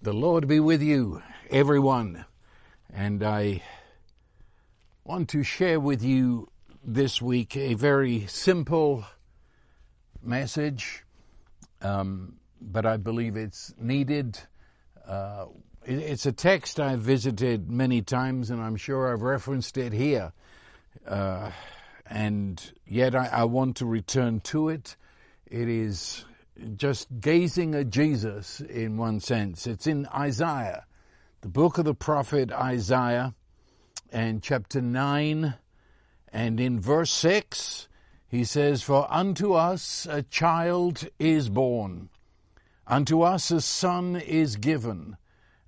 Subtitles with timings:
[0.00, 2.24] The Lord be with you, everyone.
[2.94, 3.64] And I
[5.02, 6.52] want to share with you
[6.84, 9.04] this week a very simple
[10.22, 11.02] message,
[11.82, 14.38] um, but I believe it's needed.
[15.04, 15.46] Uh,
[15.84, 20.32] it's a text I've visited many times, and I'm sure I've referenced it here.
[21.08, 21.50] Uh,
[22.06, 24.94] and yet I, I want to return to it.
[25.50, 26.24] It is
[26.76, 29.66] just gazing at Jesus in one sense.
[29.66, 30.84] It's in Isaiah,
[31.40, 33.34] the book of the prophet Isaiah,
[34.10, 35.54] and chapter 9,
[36.32, 37.88] and in verse 6,
[38.26, 42.08] he says, For unto us a child is born,
[42.86, 45.16] unto us a son is given,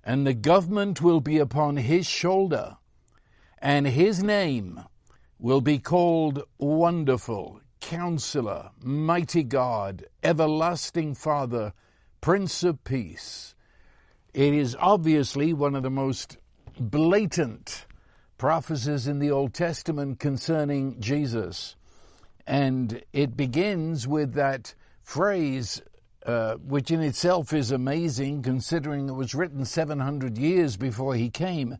[0.03, 2.77] and the government will be upon his shoulder,
[3.59, 4.81] and his name
[5.39, 11.73] will be called Wonderful Counselor, Mighty God, Everlasting Father,
[12.21, 13.53] Prince of Peace.
[14.33, 16.37] It is obviously one of the most
[16.79, 17.85] blatant
[18.37, 21.75] prophecies in the Old Testament concerning Jesus.
[22.47, 24.73] And it begins with that
[25.03, 25.81] phrase,
[26.25, 31.77] uh, which in itself is amazing considering it was written 700 years before he came.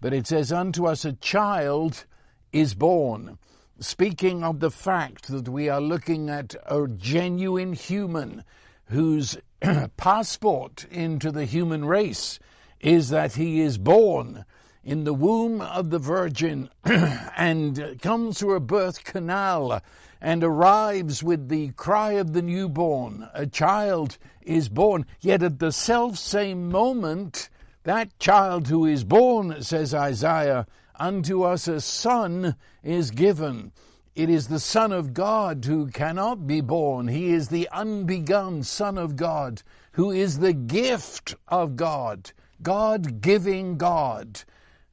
[0.00, 2.04] But it says, Unto us a child
[2.52, 3.38] is born
[3.78, 8.42] speaking of the fact that we are looking at a genuine human
[8.86, 9.36] whose
[9.96, 12.38] passport into the human race
[12.80, 14.44] is that he is born
[14.82, 19.82] in the womb of the Virgin and comes through a birth canal
[20.20, 23.28] and arrives with the cry of the newborn.
[23.34, 27.50] A child is born, yet at the self same moment,
[27.82, 30.66] that child who is born, says Isaiah,
[30.98, 33.72] unto us a son is given.
[34.14, 37.08] It is the Son of God who cannot be born.
[37.08, 39.62] He is the unbegun Son of God,
[39.92, 44.40] who is the gift of God, God giving God.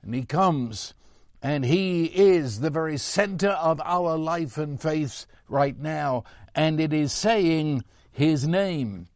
[0.01, 0.93] And He comes,
[1.41, 6.25] and He is the very center of our life and faith right now.
[6.53, 9.07] And it is saying His name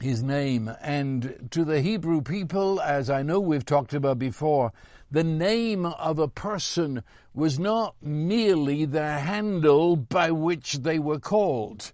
[0.00, 0.70] his name.
[0.80, 4.72] And to the Hebrew people, as I know we've talked about before,
[5.12, 11.92] the name of a person was not merely the handle by which they were called.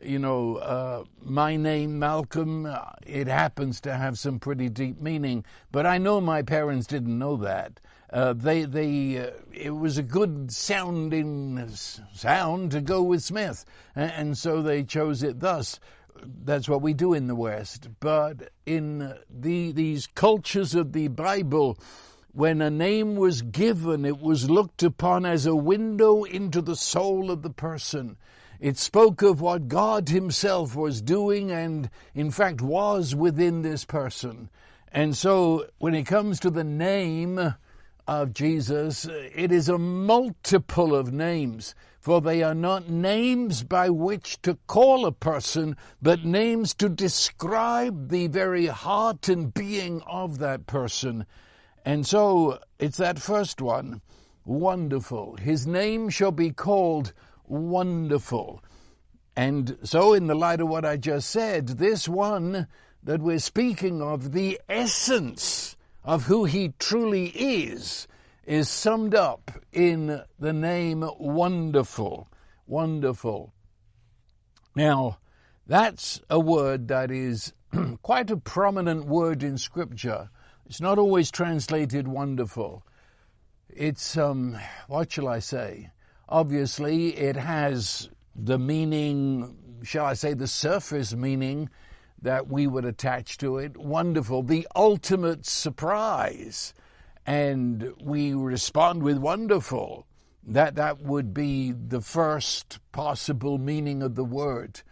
[0.00, 5.44] You know, uh, my name, Malcolm, uh, it happens to have some pretty deep meaning,
[5.72, 7.80] but I know my parents didn't know that.
[8.12, 11.68] Uh, they, they, uh, it was a good sounding
[12.12, 13.64] sound to go with Smith,
[13.96, 15.80] and, and so they chose it thus
[16.44, 17.88] that's what we do in the West.
[17.98, 21.78] But in the, these cultures of the Bible,
[22.32, 27.30] when a name was given, it was looked upon as a window into the soul
[27.30, 28.16] of the person.
[28.60, 34.50] It spoke of what God Himself was doing and, in fact, was within this person.
[34.92, 37.54] And so, when it comes to the name
[38.06, 44.40] of Jesus, it is a multiple of names for they are not names by which
[44.40, 50.66] to call a person, but names to describe the very heart and being of that
[50.66, 51.26] person.
[51.84, 54.00] And so it's that first one,
[54.44, 55.36] wonderful.
[55.36, 57.12] His name shall be called
[57.46, 58.62] wonderful.
[59.36, 62.66] And so, in the light of what I just said, this one
[63.02, 68.06] that we're speaking of, the essence of who he truly is,
[68.44, 72.28] is summed up in the name wonderful.
[72.66, 73.54] Wonderful.
[74.74, 75.18] Now,
[75.66, 77.52] that's a word that is
[78.02, 80.30] quite a prominent word in Scripture.
[80.70, 82.84] It's not always translated wonderful.
[83.68, 85.90] It's, um, what shall I say?
[86.28, 91.70] Obviously, it has the meaning, shall I say, the surface meaning
[92.22, 93.76] that we would attach to it.
[93.78, 94.44] Wonderful.
[94.44, 96.72] The ultimate surprise
[97.26, 100.06] and we respond with wonderful,
[100.46, 104.82] that that would be the first possible meaning of the word.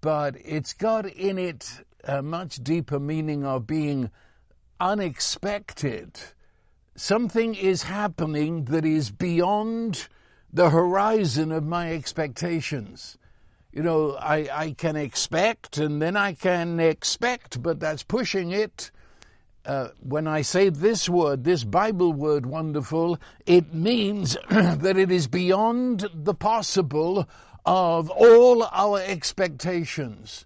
[0.00, 1.70] But it's got in it
[2.02, 4.10] a much deeper meaning of being
[4.82, 6.18] unexpected.
[6.96, 10.08] Something is happening that is beyond
[10.52, 13.16] the horizon of my expectations.
[13.72, 18.90] You know, I, I can expect and then I can expect, but that's pushing it
[19.64, 25.28] uh, when I say this word, this Bible word wonderful, it means that it is
[25.28, 27.28] beyond the possible
[27.64, 30.44] of all our expectations.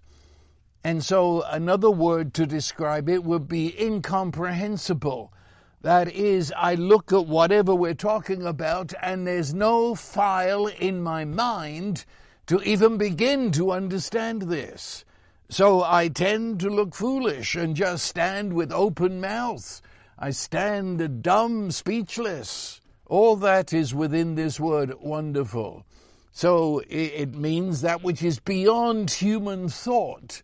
[0.87, 5.33] And so another word to describe it would be incomprehensible.
[5.81, 11.25] That is, I look at whatever we're talking about and there's no file in my
[11.25, 12.05] mind
[12.45, 15.03] to even begin to understand this.
[15.49, 19.81] So I tend to look foolish and just stand with open mouth.
[20.17, 22.79] I stand dumb, speechless.
[23.07, 25.85] All that is within this word wonderful.
[26.31, 30.43] So it means that which is beyond human thought,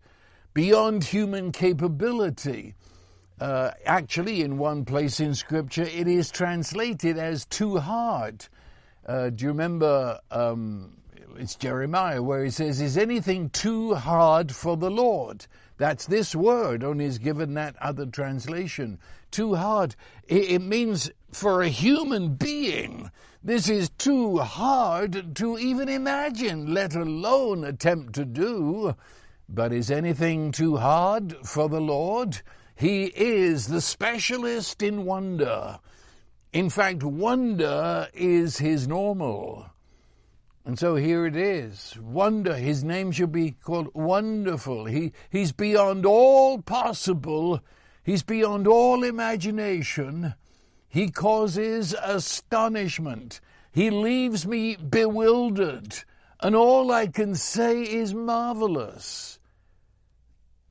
[0.54, 2.76] beyond human capability.
[3.40, 8.46] Uh, actually, in one place in Scripture, it is translated as too hard.
[9.06, 10.20] Uh, do you remember?
[10.32, 10.98] Um,
[11.36, 15.48] it's Jeremiah where he says, Is anything too hard for the Lord?
[15.78, 19.00] That's this word, only is given that other translation.
[19.32, 19.96] Too hard.
[20.28, 23.10] It, it means for a human being,
[23.44, 28.96] this is too hard to even imagine, let alone attempt to do.
[29.50, 32.42] But is anything too hard for the Lord?
[32.76, 35.80] He is the specialist in wonder.
[36.52, 39.68] In fact, wonder is his normal.
[40.66, 41.98] And so here it is.
[42.00, 42.56] Wonder.
[42.56, 44.86] His name should be called Wonderful.
[44.86, 47.60] He, he's beyond all possible.
[48.04, 50.36] He's beyond all imagination.
[50.88, 53.42] He causes astonishment.
[53.72, 56.04] He leaves me bewildered.
[56.44, 59.40] And all I can say is marvelous.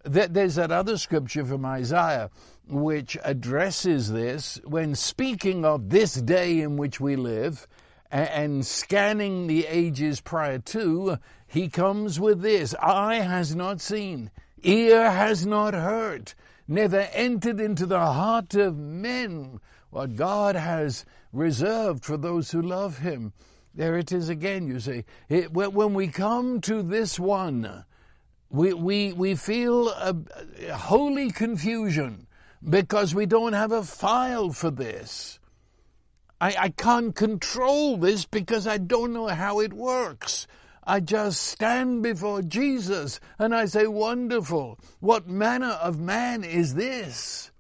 [0.04, 2.28] There's that other scripture from Isaiah
[2.69, 7.66] which addresses this when speaking of this day in which we live
[8.10, 11.16] and scanning the ages prior to,
[11.46, 14.30] he comes with this Eye has not seen,
[14.62, 16.34] ear has not heard,
[16.69, 19.58] never entered into the heart of men
[19.88, 23.32] what God has reserved for those who love him.
[23.74, 25.04] There it is again, you see.
[25.28, 27.84] It, when we come to this one,
[28.50, 30.14] we, we, we feel a,
[30.69, 32.26] a holy confusion
[32.69, 35.38] because we don't have a file for this.
[36.40, 40.46] I, I can't control this because I don't know how it works.
[40.84, 47.52] I just stand before Jesus and I say, Wonderful, what manner of man is this?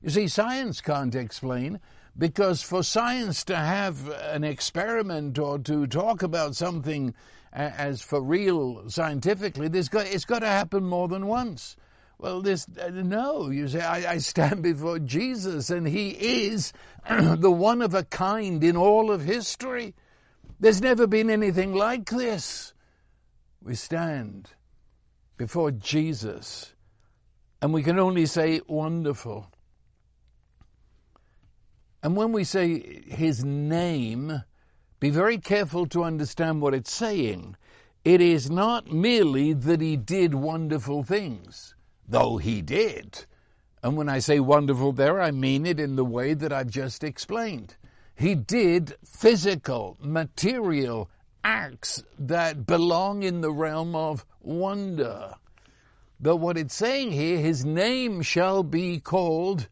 [0.00, 1.80] You see, science can't explain
[2.18, 7.14] because for science to have an experiment or to talk about something
[7.52, 11.76] as for real scientifically, there's got, it's got to happen more than once.
[12.18, 16.72] Well, this, uh, no, you say, I, I stand before Jesus and he is
[17.08, 19.94] the one of a kind in all of history.
[20.58, 22.72] There's never been anything like this.
[23.62, 24.50] We stand
[25.36, 26.72] before Jesus
[27.60, 29.50] and we can only say, wonderful.
[32.06, 34.44] And when we say his name,
[35.00, 37.56] be very careful to understand what it's saying.
[38.04, 41.74] It is not merely that he did wonderful things
[42.06, 43.24] though he did.
[43.82, 47.02] And when I say wonderful there, I mean it in the way that I've just
[47.02, 47.74] explained.
[48.14, 51.10] He did physical, material
[51.42, 55.34] acts that belong in the realm of wonder.
[56.20, 59.66] But what it's saying here, his name shall be called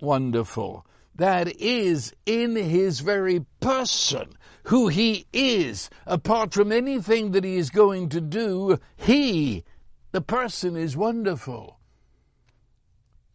[0.00, 0.84] wonderful.
[1.14, 4.32] That is in his very person,
[4.64, 5.90] who he is.
[6.06, 9.64] Apart from anything that he is going to do, he
[10.12, 11.78] the person is wonderful.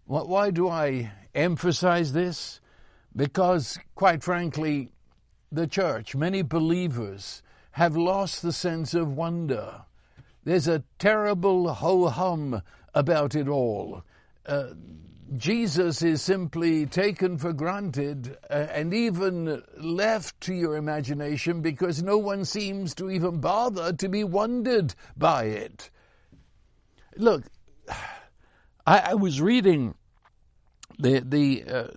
[0.06, 2.62] Why do I emphasize this?
[3.16, 4.92] Because, quite frankly,
[5.52, 7.42] the church, many believers,
[7.72, 9.86] have lost the sense of wonder.
[10.44, 12.62] There's a terrible ho hum
[12.94, 14.04] about it all.
[14.46, 14.70] Uh,
[15.36, 22.18] Jesus is simply taken for granted uh, and even left to your imagination because no
[22.18, 25.90] one seems to even bother to be wondered by it.
[27.18, 27.44] Look,
[27.90, 29.96] I, I was reading
[30.98, 31.88] the the uh,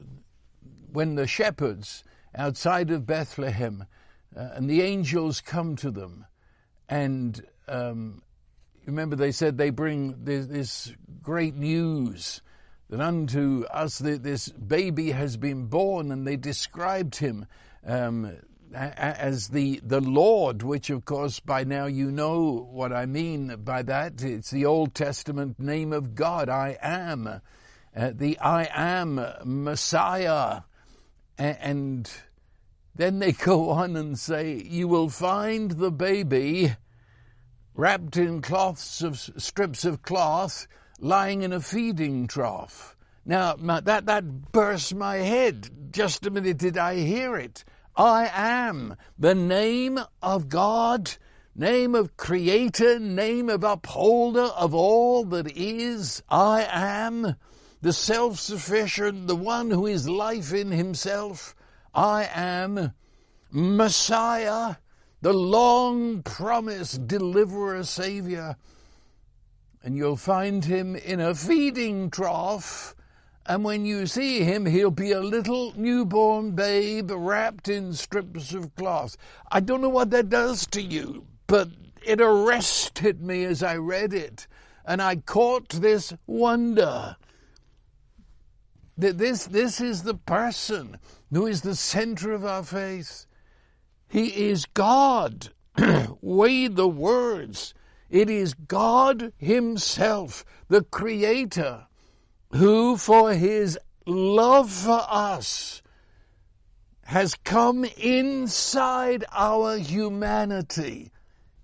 [0.92, 2.02] when the shepherds
[2.34, 3.86] outside of Bethlehem
[4.36, 6.26] uh, and the angels come to them,
[6.88, 8.22] and um,
[8.86, 12.42] remember they said they bring this, this great news
[12.90, 17.46] that unto us this baby has been born, and they described him
[17.86, 18.36] um,
[18.74, 23.82] as the, the Lord, which of course by now you know what I mean by
[23.82, 24.22] that.
[24.22, 27.40] It's the Old Testament name of God, I am.
[27.96, 30.62] Uh, the I am Messiah.
[31.38, 32.10] And
[32.94, 36.74] then they go on and say, You will find the baby
[37.74, 40.66] wrapped in cloths of strips of cloth
[41.00, 42.96] lying in a feeding trough.
[43.24, 45.68] Now, that, that burst my head.
[45.92, 47.64] Just a minute did I hear it.
[47.96, 51.16] I am the name of God,
[51.54, 56.22] name of creator, name of upholder of all that is.
[56.28, 57.36] I am
[57.82, 61.54] the self-sufficient, the one who is life in himself.
[61.94, 62.92] I am
[63.50, 64.76] Messiah,
[65.22, 68.56] the long promised deliverer, savior.
[69.82, 72.94] And you'll find him in a feeding trough.
[73.46, 78.74] And when you see him, he'll be a little newborn babe wrapped in strips of
[78.76, 79.16] cloth.
[79.50, 81.68] I don't know what that does to you, but
[82.02, 84.46] it arrested me as I read it.
[84.84, 87.16] And I caught this wonder
[88.98, 90.98] that this, this is the person
[91.32, 93.26] who is the center of our faith.
[94.08, 95.48] He is God.
[96.20, 97.72] Weigh the words.
[98.10, 101.86] It is God Himself, the Creator,
[102.52, 105.80] who, for His love for us,
[107.04, 111.12] has come inside our humanity,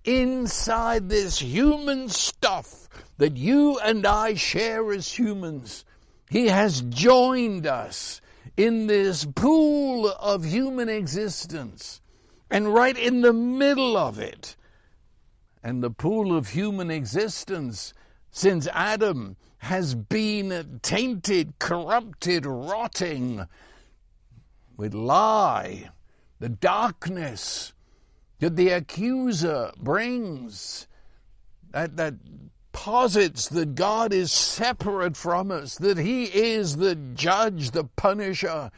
[0.03, 2.87] inside this human stuff
[3.17, 5.85] that you and I share as humans.
[6.29, 8.21] He has joined us
[8.57, 12.01] in this pool of human existence.
[12.49, 14.56] And right in the middle of it,
[15.63, 17.93] and the pool of human existence
[18.31, 23.47] since Adam has been tainted, corrupted, rotting
[24.75, 25.89] with lie,
[26.39, 27.73] the darkness
[28.39, 30.87] that the accuser brings,
[31.71, 32.13] that, that
[32.71, 38.69] posits that God is separate from us, that He is the judge, the punisher,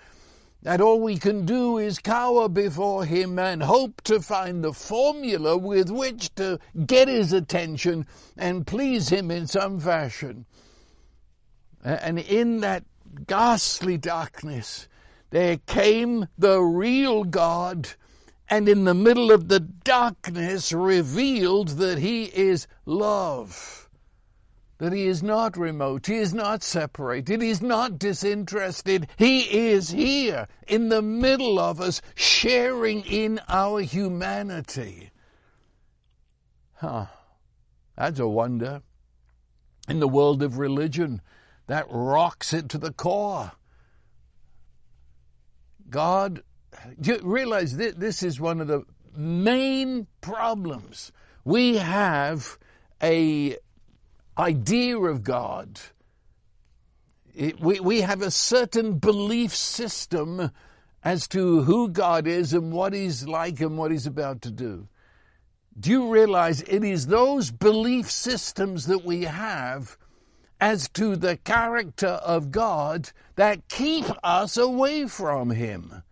[0.62, 5.58] that all we can do is cower before him and hope to find the formula
[5.58, 8.06] with which to get his attention
[8.38, 10.46] and please him in some fashion.
[11.84, 12.84] And in that
[13.26, 14.88] ghastly darkness,
[15.30, 17.90] there came the real God,
[18.50, 23.89] and in the middle of the darkness revealed that he is love
[24.80, 29.08] that he is not remote, he is not separated, he is not disinterested.
[29.18, 35.12] He is here in the middle of us, sharing in our humanity.
[36.74, 37.06] Huh.
[37.96, 38.82] That's a wonder.
[39.88, 41.22] In the world of religion,
[41.68, 43.52] that rocks it to the core.
[45.90, 46.44] God,
[47.00, 51.12] do you realize that this is one of the main problems.
[51.44, 52.58] We have
[53.02, 53.58] a
[54.40, 55.80] idea of God.
[57.36, 60.52] It, we, we have a certain belief system
[61.04, 64.88] as to who God is and what He's like and what He's about to do.
[65.80, 69.98] Do you realize it is those belief systems that we have
[70.60, 76.04] as to the character of God that keep us away from Him?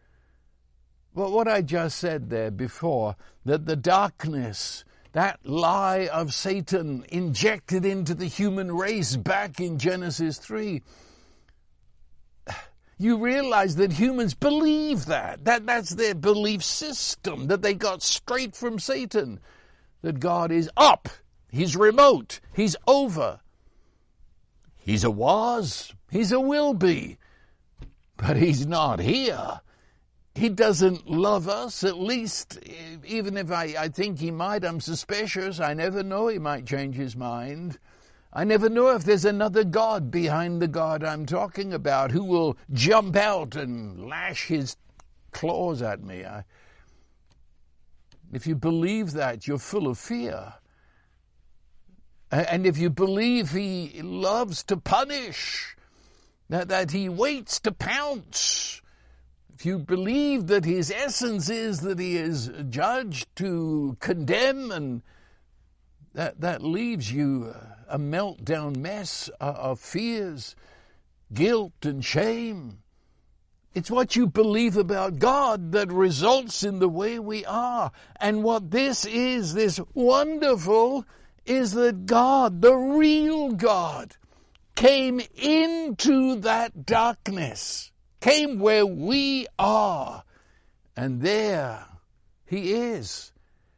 [1.14, 4.86] Well, what I just said there before, that the darkness
[5.18, 10.84] that lie of Satan injected into the human race back in Genesis 3.
[13.00, 15.46] You realize that humans believe that.
[15.46, 15.68] that.
[15.68, 19.40] That's their belief system that they got straight from Satan.
[20.02, 21.08] That God is up,
[21.48, 23.40] He's remote, He's over.
[24.78, 27.18] He's a was, He's a will be,
[28.18, 29.62] but He's not here.
[30.38, 32.60] He doesn't love us, at least,
[33.04, 35.60] even if I, I think he might, I'm suspicious.
[35.60, 37.80] I never know, he might change his mind.
[38.32, 42.56] I never know if there's another God behind the God I'm talking about who will
[42.72, 44.78] jump out and lash his
[45.32, 46.24] claws at me.
[46.24, 46.44] I,
[48.32, 50.54] if you believe that, you're full of fear.
[52.30, 55.76] And if you believe he loves to punish,
[56.50, 58.84] that, that he waits to pounce,
[59.58, 65.02] if you believe that his essence is that he is judged to condemn and
[66.14, 67.56] that, that leaves you
[67.90, 70.56] a meltdown mess of fears,
[71.34, 72.84] guilt, and shame.
[73.74, 77.92] It's what you believe about God that results in the way we are.
[78.22, 81.04] And what this is, this wonderful,
[81.48, 84.18] is that God, the real God,
[84.76, 90.24] came into that darkness came where we are.
[90.96, 91.86] And there
[92.46, 93.32] he is.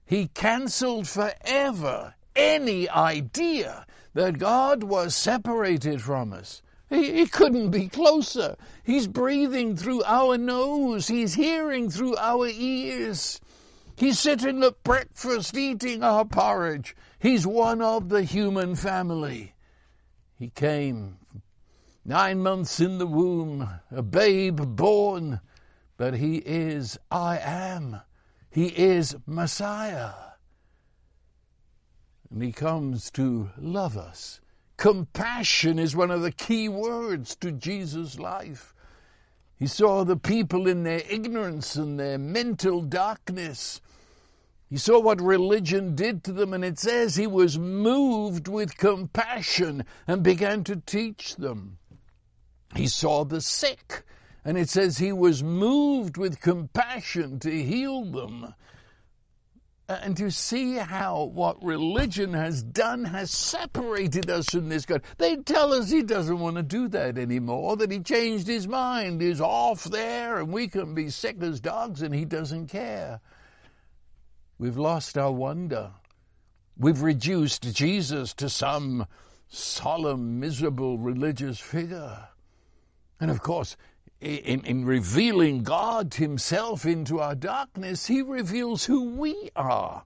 [0.06, 6.62] He cancelled forever any idea that God was separated from us.
[6.90, 8.56] He, he, couldn't be closer.
[8.84, 11.08] He's breathing through our nose.
[11.08, 13.40] He's hearing through our ears.
[13.96, 16.96] He's sitting at breakfast eating our porridge.
[17.20, 19.54] He's one of the human family.
[20.34, 21.19] He came
[22.06, 25.42] nine months in the womb, a babe born,
[25.98, 28.02] but he is I am.
[28.50, 30.14] He is Messiah.
[32.32, 34.40] And he comes to love us.
[34.78, 38.74] Compassion is one of the key words to Jesus' life.
[39.58, 43.82] He saw the people in their ignorance and their mental darkness,
[44.70, 49.84] He saw what religion did to them, and it says he was moved with compassion
[50.08, 51.79] and began to teach them.
[52.76, 54.04] He saw the sick,
[54.46, 58.54] and it says he was moved with compassion to heal them.
[59.88, 65.02] And to see how what religion has done has separated us from this God.
[65.18, 69.20] They tell us he doesn't want to do that anymore, that he changed his mind,
[69.20, 73.20] he's off there, and we can be sick as dogs, and he doesn't care.
[74.60, 75.90] We've lost our wonder.
[76.78, 79.08] We've reduced Jesus to some
[79.48, 82.28] solemn, miserable religious figure.
[83.20, 83.76] And of course,
[84.22, 90.04] in, in revealing God Himself into our darkness, He reveals who we are.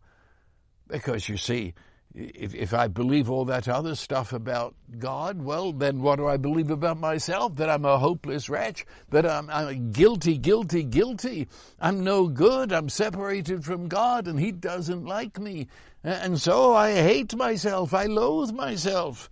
[0.87, 1.73] Because you see,
[2.13, 6.37] if, if I believe all that other stuff about God, well, then what do I
[6.37, 7.55] believe about myself?
[7.55, 11.47] That I'm a hopeless wretch, that I'm, I'm guilty, guilty, guilty.
[11.79, 12.71] I'm no good.
[12.71, 15.67] I'm separated from God and He doesn't like me.
[16.03, 17.93] And so I hate myself.
[17.93, 19.29] I loathe myself.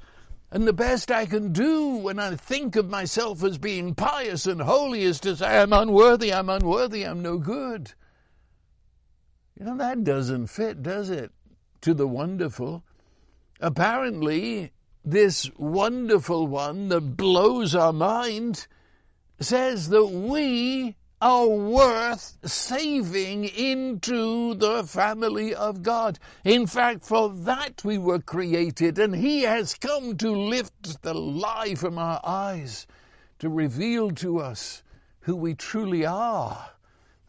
[0.51, 4.62] And the best I can do when I think of myself as being pious and
[4.62, 7.93] holy is to say, I'm unworthy, I'm unworthy, I'm no good.
[9.58, 11.31] You know, that doesn't fit, does it?
[11.81, 12.84] to the wonderful.
[13.60, 14.72] Apparently,
[15.03, 18.67] this wonderful one that blows our mind
[19.39, 26.18] says that we are worth saving into the family of God.
[26.44, 31.75] In fact, for that we were created, and He has come to lift the lie
[31.75, 32.88] from our eyes,
[33.40, 34.84] to reveal to us
[35.22, 36.72] who we truly are,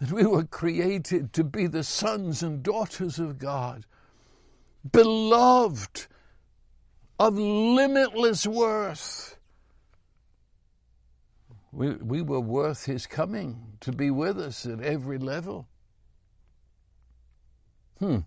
[0.00, 3.84] that we were created to be the sons and daughters of God
[4.90, 6.06] beloved,
[7.18, 9.31] of limitless worth.
[11.72, 15.66] We, we were worth his coming to be with us at every level.
[17.98, 18.18] Hmm.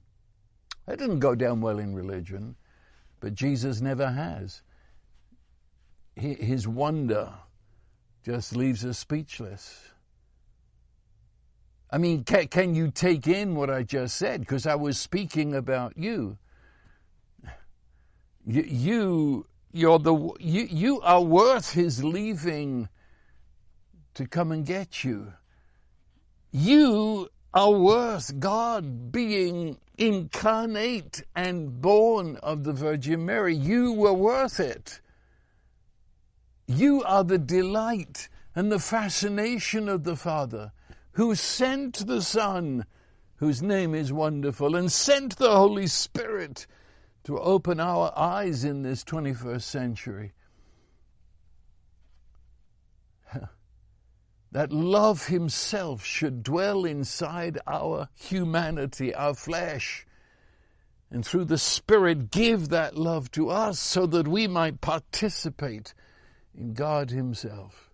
[0.88, 2.56] That didn't go down well in religion,
[3.20, 4.62] but Jesus never has.
[6.16, 7.34] His wonder
[8.24, 9.90] just leaves us speechless.
[11.92, 14.40] I mean, can, can you take in what I just said?
[14.40, 16.38] Because I was speaking about you.
[18.48, 22.88] You, you you're the you, you are worth his leaving
[24.16, 25.34] to come and get you.
[26.52, 33.56] You are worth God being incarnate and born of the Virgin Mary.
[33.56, 35.00] You were worth it.
[36.68, 40.72] You are the delight and the fascination of the Father
[41.12, 42.86] who sent the Son,
[43.38, 46.68] whose name is wonderful, and sent the Holy Spirit
[47.24, 50.34] to open our eyes in this 21st century.
[54.56, 60.08] That love Himself should dwell inside our humanity, our flesh,
[61.12, 65.94] and through the Spirit give that love to us so that we might participate
[66.58, 67.92] in God Himself.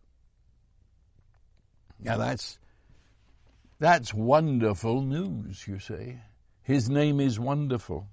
[2.00, 2.60] Now that's,
[3.80, 6.19] that's wonderful news, you say.
[6.62, 8.08] His name is wonderful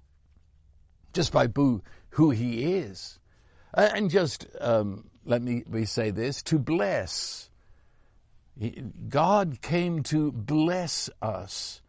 [1.12, 3.18] just by who, who he is.
[3.74, 7.47] And just um, let me, me say this to bless.
[9.08, 11.80] God came to bless us.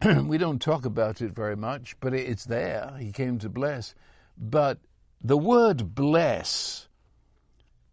[0.24, 2.96] we don't talk about it very much, but it's there.
[2.98, 3.94] He came to bless.
[4.36, 4.78] But
[5.22, 6.88] the word bless,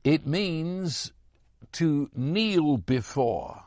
[0.03, 1.11] it means
[1.73, 3.63] to kneel before.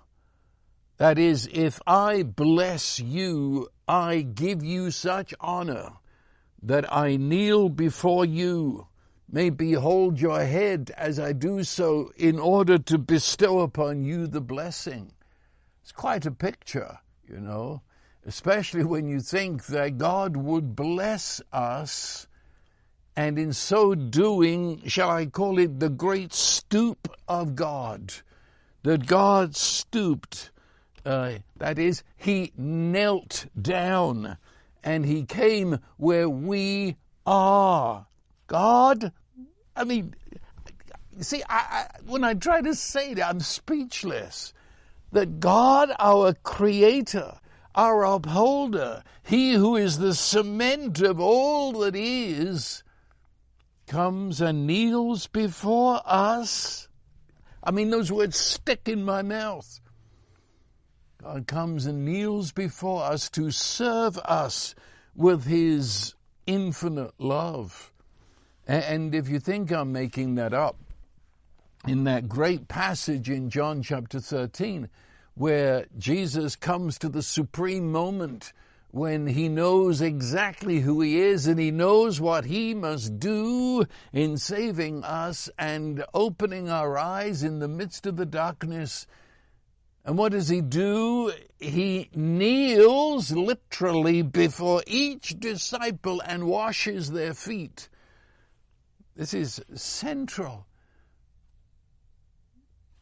[0.99, 5.93] That is, if I bless you, I give you such honor
[6.63, 8.88] that I kneel before you
[9.31, 14.41] may behold your head as I do so in order to bestow upon you the
[14.41, 15.13] blessing.
[15.83, 17.83] It's quite a picture, you know,
[18.27, 22.27] especially when you think that God would bless us
[23.17, 28.15] and in so doing, shall I call it the great stoop of God,
[28.85, 30.51] that God stooped,
[31.05, 34.39] uh, that is, He knelt down
[34.89, 38.07] and he came where we are.
[38.49, 39.13] God,
[39.77, 40.15] I mean,
[41.21, 44.53] see, I, I, when I try to say that, I'm speechless.
[45.13, 47.39] That God, our creator,
[47.75, 52.83] our upholder, he who is the cement of all that is,
[53.87, 56.89] comes and kneels before us.
[57.63, 59.81] I mean, those words stick in my mouth.
[61.23, 64.75] God comes and kneels before us to serve us
[65.17, 66.15] with his
[66.47, 67.93] infinite love.
[68.69, 70.77] And if you think I'm making that up,
[71.87, 74.91] in that great passage in John chapter 13,
[75.35, 78.53] where Jesus comes to the supreme moment
[78.91, 84.37] when he knows exactly who he is and he knows what he must do in
[84.37, 89.07] saving us and opening our eyes in the midst of the darkness.
[90.05, 91.33] And what does he do?
[91.59, 97.89] He kneels literally before each disciple and washes their feet.
[99.19, 100.69] This is central.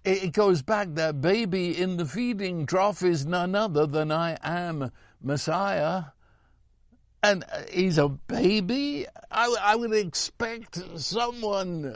[0.03, 4.93] It goes back that baby in the feeding trough is none other than I am
[5.21, 6.05] Messiah,
[7.23, 11.95] and uh, he's a baby, I, I would expect someone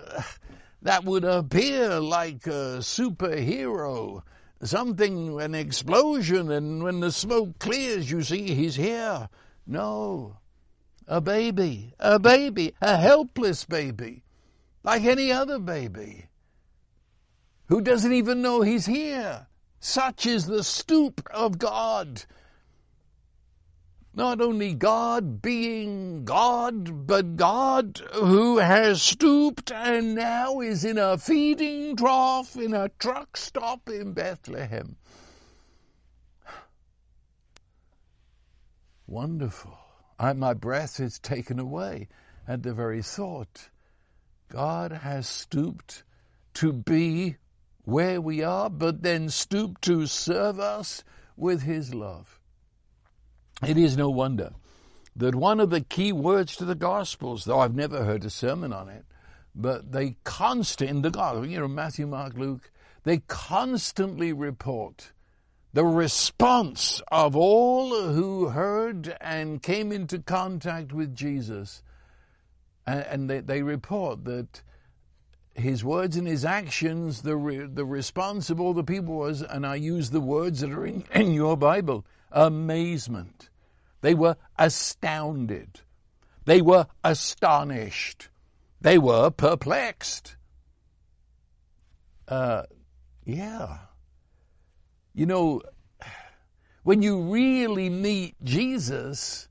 [0.82, 4.20] that would appear like a superhero.
[4.62, 9.30] Something, an explosion, and when the smoke clears, you see he's here.
[9.66, 10.39] No.
[11.10, 11.92] A baby.
[12.00, 12.72] A baby.
[12.80, 14.22] A helpless baby.
[14.82, 16.30] Like any other baby.
[17.66, 19.48] Who doesn't even know he's here.
[19.78, 22.24] Such is the stoop of God
[24.12, 31.16] not only God being God, but God who has stooped and now is in a
[31.16, 34.96] feeding trough in a truck stop in Bethlehem.
[39.06, 39.79] Wonderful.
[40.20, 42.06] I, my breath is taken away
[42.46, 43.70] at the very thought.
[44.50, 46.02] God has stooped
[46.54, 47.36] to be
[47.84, 51.02] where we are, but then stooped to serve us
[51.36, 52.38] with his love.
[53.66, 54.50] It is no wonder
[55.16, 58.74] that one of the key words to the Gospels, though I've never heard a sermon
[58.74, 59.06] on it,
[59.54, 62.70] but they constant in the Gospel, you know, Matthew, Mark, Luke,
[63.04, 65.12] they constantly report
[65.72, 71.82] the response of all who heard and came into contact with Jesus.
[72.86, 74.62] And, they, they, report that
[75.54, 79.64] his words and his actions, the, re, the response of all the people was, and
[79.64, 83.50] I use the words that are in, in your Bible, amazement
[84.00, 85.80] they were astounded.
[86.44, 88.28] They were astonished.
[88.80, 90.36] They were perplexed.
[92.26, 92.64] Uh,
[93.24, 93.78] yeah.
[95.20, 95.60] You know,
[96.82, 99.50] when you really meet Jesus,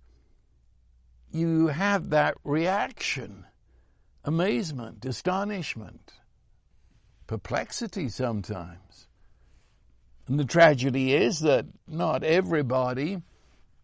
[1.32, 3.46] you have that reaction
[4.26, 6.14] amazement, astonishment,
[7.28, 9.08] perplexity sometimes.
[10.28, 13.22] And the tragedy is that not everybody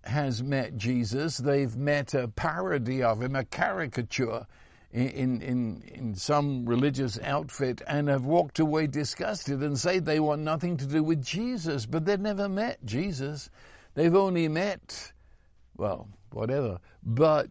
[0.05, 1.37] has met Jesus.
[1.37, 4.47] They've met a parody of him, a caricature
[4.95, 10.41] in, in, in some religious outfit and have walked away disgusted and say they want
[10.41, 13.49] nothing to do with Jesus, but they've never met Jesus.
[13.93, 15.11] They've only met,
[15.75, 16.79] well, whatever.
[17.03, 17.49] But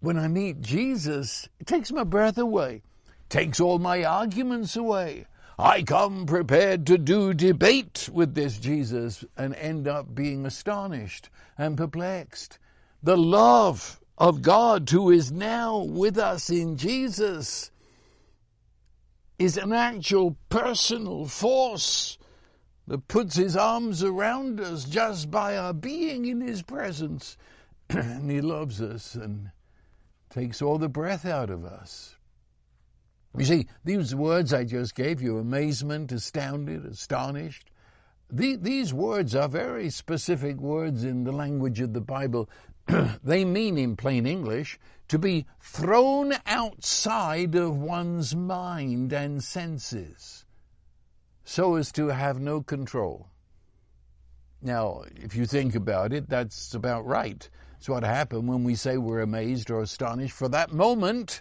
[0.00, 2.82] when I meet Jesus, it takes my breath away,
[3.28, 5.26] takes all my arguments away.
[5.58, 11.76] I come prepared to do debate with this Jesus and end up being astonished and
[11.76, 12.60] perplexed.
[13.02, 17.70] The love of God who is now with us in Jesus
[19.38, 22.18] is an actual personal force
[22.88, 27.36] that puts his arms around us just by our being in his presence.
[27.90, 29.50] and he loves us and
[30.30, 32.16] takes all the breath out of us.
[33.36, 37.70] You see, these words I just gave you amazement, astounded, astonished
[38.30, 42.48] these words are very specific words in the language of the Bible.
[43.22, 50.44] they mean, in plain English, to be thrown outside of one's mind and senses
[51.44, 53.26] so as to have no control.
[54.60, 57.48] Now, if you think about it, that's about right.
[57.78, 60.34] It's what happened when we say we're amazed or astonished.
[60.34, 61.40] For that moment,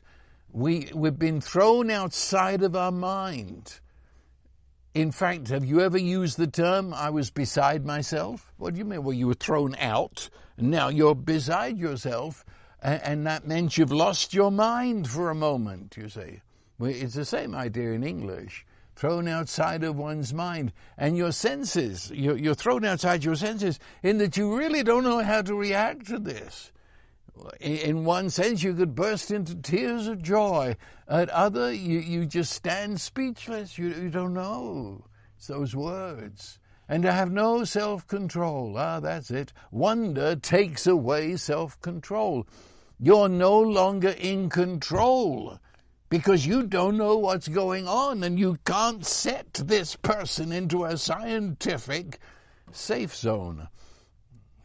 [0.50, 3.82] we, we've been thrown outside of our mind.
[4.94, 8.52] In fact, have you ever used the term, I was beside myself?
[8.58, 9.04] What do you mean?
[9.04, 12.44] Well, you were thrown out, and now you're beside yourself,
[12.82, 16.42] and that meant you've lost your mind for a moment, you see.
[16.80, 18.66] Well, it's the same idea in English.
[18.96, 22.12] Thrown outside of one's mind and your senses.
[22.12, 26.08] You're, you're thrown outside your senses in that you really don't know how to react
[26.08, 26.72] to this
[27.60, 30.76] in one sense, you could burst into tears of joy.
[31.08, 33.78] At other, you, you just stand speechless.
[33.78, 35.06] You, you don't know.
[35.38, 36.60] It's those words.
[36.90, 38.76] And to have no self control.
[38.78, 39.54] Ah, that's it.
[39.72, 42.48] Wonder takes away self control.
[43.00, 45.60] You're no longer in control
[46.10, 50.98] because you don't know what's going on and you can't set this person into a
[50.98, 52.20] scientific
[52.72, 53.68] safe zone.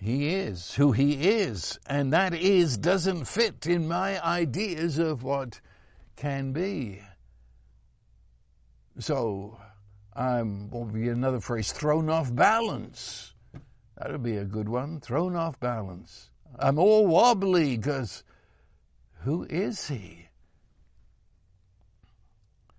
[0.03, 5.61] He is who he is, and that is doesn't fit in my ideas of what
[6.17, 7.01] can be.
[8.99, 9.61] So
[10.17, 13.35] um, I'm, will be another phrase, thrown off balance.
[13.97, 14.99] That'll be a good one.
[14.99, 16.31] Thrown off balance.
[16.59, 18.25] I'm all wobbly because
[19.21, 20.27] who is he?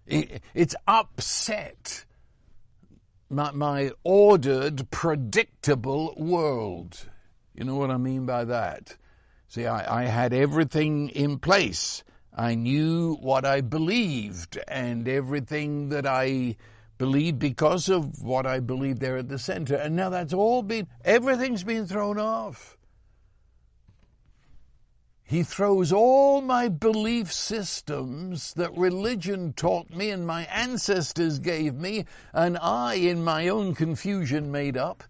[0.06, 2.04] It's upset
[3.30, 7.08] my, my ordered, predictable world.
[7.54, 8.96] You know what I mean by that?
[9.48, 12.04] See, I, I had everything in place.
[12.36, 16.56] I knew what I believed and everything that I
[16.98, 19.76] believed because of what I believed there at the center.
[19.76, 22.78] And now that's all been, everything's been thrown off.
[25.26, 32.06] He throws all my belief systems that religion taught me and my ancestors gave me,
[32.34, 35.04] and I, in my own confusion, made up.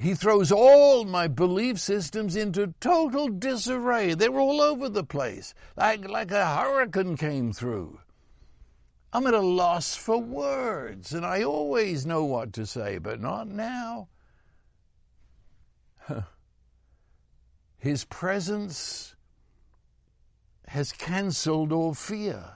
[0.00, 4.14] He throws all my belief systems into total disarray.
[4.14, 8.00] They're all over the place, like, like a hurricane came through.
[9.12, 13.46] I'm at a loss for words, and I always know what to say, but not
[13.46, 14.08] now.
[17.76, 19.14] His presence
[20.68, 22.52] has cancelled all fear.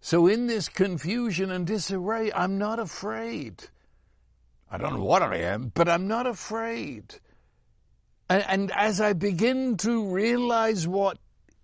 [0.00, 3.64] So in this confusion and disarray, I'm not afraid.
[4.74, 7.14] I don't know what I am, but I'm not afraid.
[8.28, 11.18] And, and as I begin to realize what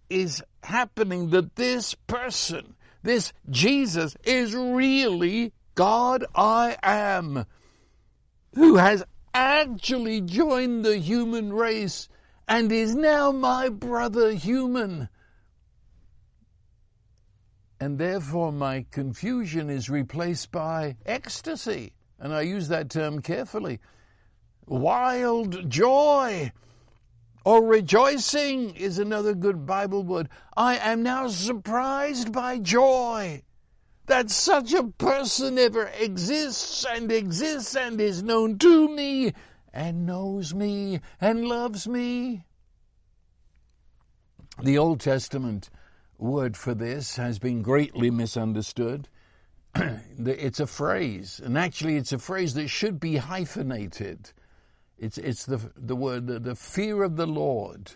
[0.09, 7.47] is happening, that this person, this Jesus, is really God I am,
[8.55, 9.03] who has
[9.35, 12.09] actually joined the human race
[12.47, 15.09] and is now my brother human
[17.81, 21.93] and therefore my confusion is replaced by ecstasy.
[22.21, 23.81] And I use that term carefully.
[24.67, 26.53] Wild joy
[27.45, 30.29] or rejoicing is another good Bible word.
[30.57, 33.43] I am now surprised by joy
[34.07, 39.33] that such a person ever exists and exists and is known to me
[39.73, 42.45] and knows me and loves me.
[44.63, 45.71] The Old Testament
[46.19, 49.09] word for this has been greatly misunderstood.
[50.19, 54.33] it's a phrase, and actually, it's a phrase that should be hyphenated.
[54.99, 57.93] It's it's the the word the, the fear of the Lord,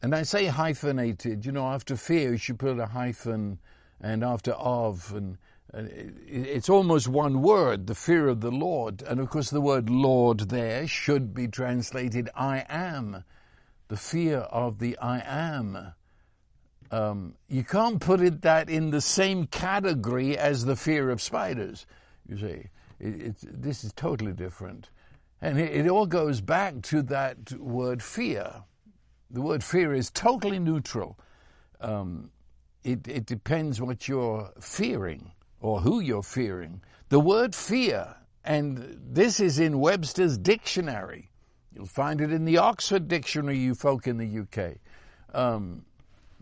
[0.00, 1.44] and I say hyphenated.
[1.44, 3.58] You know, after fear, you should put a hyphen,
[4.00, 5.38] and after of, and
[5.74, 9.02] it's almost one word, the fear of the Lord.
[9.02, 13.24] And of course, the word Lord there should be translated I am,
[13.88, 15.94] the fear of the I am.
[16.92, 21.86] Um, you can't put it that in the same category as the fear of spiders.
[22.28, 22.66] You see,
[23.00, 24.90] it, this is totally different,
[25.40, 28.62] and it, it all goes back to that word fear.
[29.30, 31.18] The word fear is totally neutral.
[31.80, 32.30] Um,
[32.84, 36.82] it, it depends what you're fearing or who you're fearing.
[37.08, 41.30] The word fear, and this is in Webster's dictionary.
[41.74, 44.76] You'll find it in the Oxford Dictionary, you folk in the UK.
[45.34, 45.86] Um,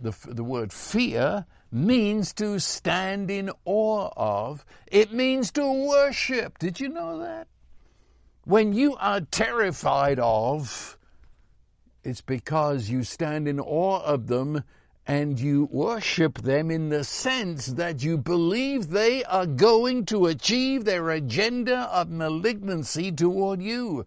[0.03, 4.65] the, the word fear means to stand in awe of.
[4.87, 6.59] It means to worship.
[6.59, 7.47] Did you know that?
[8.45, 10.99] When you are terrified of,
[12.03, 14.65] it's because you stand in awe of them
[15.07, 20.85] and you worship them in the sense that you believe they are going to achieve
[20.85, 24.07] their agenda of malignancy toward you.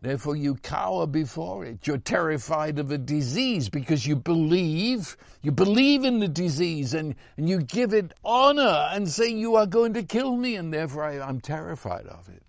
[0.00, 1.84] Therefore, you cower before it.
[1.86, 7.48] You're terrified of a disease because you believe, you believe in the disease and, and
[7.48, 11.18] you give it honor and say, You are going to kill me, and therefore I,
[11.20, 12.44] I'm terrified of it.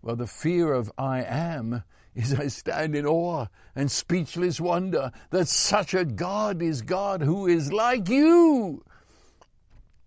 [0.00, 1.82] Well, the fear of I am
[2.14, 7.46] is I stand in awe and speechless wonder that such a God is God who
[7.46, 8.82] is like you.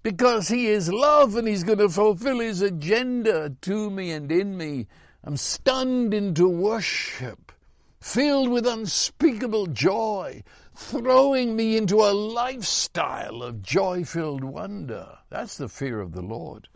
[0.02, 4.58] Because he is love and he's going to fulfill his agenda to me and in
[4.58, 4.88] me
[5.24, 7.54] I'm stunned into worship,
[8.02, 10.44] filled with unspeakable joy,
[10.76, 15.20] throwing me into a lifestyle of joy filled wonder.
[15.30, 16.68] That's the fear of the Lord.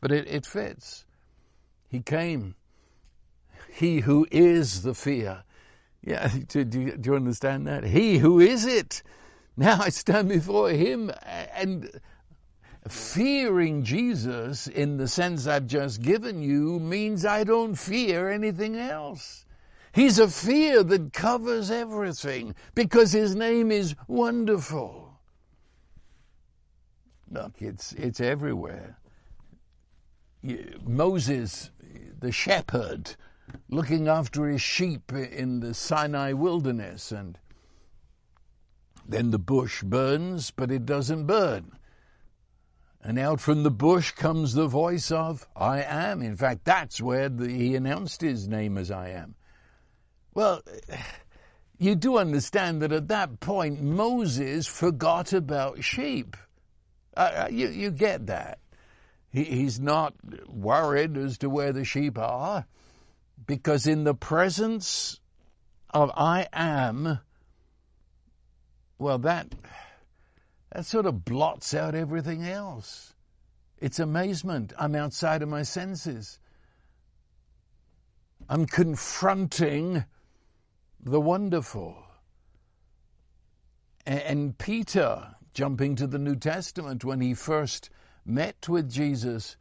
[0.00, 1.06] But it, it fits.
[1.88, 2.56] He came.
[3.72, 5.44] He who is the fear.
[6.02, 7.84] Yeah, do, do, do you understand that?
[7.84, 9.02] He who is it.
[9.56, 11.10] Now I stand before him
[11.54, 12.00] and
[12.88, 19.46] fearing Jesus in the sense I've just given you means I don't fear anything else.
[19.92, 25.18] He's a fear that covers everything because his name is wonderful.
[27.30, 28.98] Look, it's, it's everywhere.
[30.84, 31.70] Moses,
[32.18, 33.16] the shepherd,
[33.70, 37.38] looking after his sheep in the Sinai wilderness, and
[39.08, 41.72] then the bush burns, but it doesn't burn
[43.06, 46.22] And out from the bush comes the voice of I am.
[46.22, 49.34] In fact, that's where the, he announced his name as I am.
[50.32, 50.62] Well,
[51.78, 56.34] you do understand that at that point Moses forgot about sheep.
[57.14, 58.58] Uh, uh, you, you get that.
[59.30, 60.14] He, he's not
[60.48, 62.64] worried as to where the sheep are
[63.46, 65.20] because in the presence
[65.90, 67.18] of I am,
[68.98, 69.48] well, that,
[70.74, 73.14] that sort of blots out everything else.
[73.78, 74.72] It's amazement.
[74.76, 76.40] I'm outside of my senses.
[78.48, 80.04] I'm confronting
[81.00, 81.96] the wonderful.
[84.04, 87.88] And Peter, jumping to the New Testament, when he first
[88.26, 89.56] met with Jesus,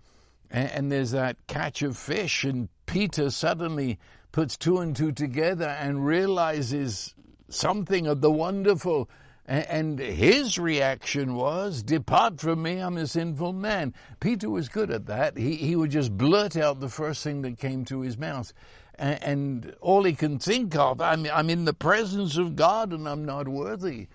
[0.49, 3.99] and there's that catch of fish, and Peter suddenly
[4.32, 7.13] puts two and two together and realizes
[7.49, 9.10] something of the wonderful.
[9.46, 13.94] And his reaction was, Depart from me, I'm a sinful man.
[14.22, 15.38] Peter was good at that.
[15.38, 18.54] He, he would just blurt out the first thing that came to his mouth
[18.96, 23.26] and, all he can think of, I'm, I'm in the presence of God and I'm
[23.26, 24.08] not worthy.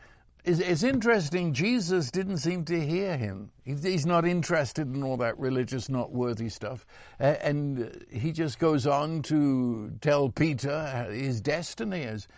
[0.45, 3.51] It's, it's interesting, Jesus didn't seem to hear him.
[3.65, 6.87] He's not interested in all that religious, not worthy stuff.
[7.19, 12.29] And he just goes on to tell Peter uh, his destiny is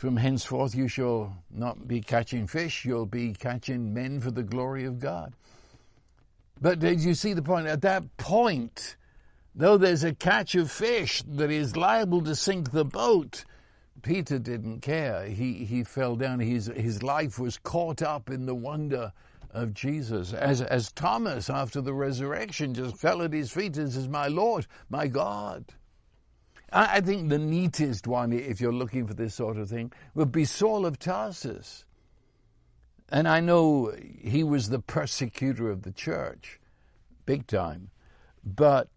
[0.00, 4.84] from henceforth you shall not be catching fish, you'll be catching men for the glory
[4.84, 5.34] of God.
[6.60, 7.66] But did you see the point?
[7.66, 8.96] At that point,
[9.54, 13.44] Though there's a catch of fish that is liable to sink the boat,
[14.02, 15.26] Peter didn't care.
[15.26, 16.38] He, he fell down.
[16.38, 19.12] His, his life was caught up in the wonder
[19.50, 20.32] of Jesus.
[20.32, 24.66] As, as Thomas, after the resurrection, just fell at his feet and says, My Lord,
[24.88, 25.64] my God.
[26.72, 30.44] I, think the neatest one, if you're looking for this sort of thing, would be
[30.44, 31.84] Saul of Tarsus.
[33.08, 36.60] And I know he was the persecutor of the church,
[37.26, 37.90] big time.
[38.44, 38.88] But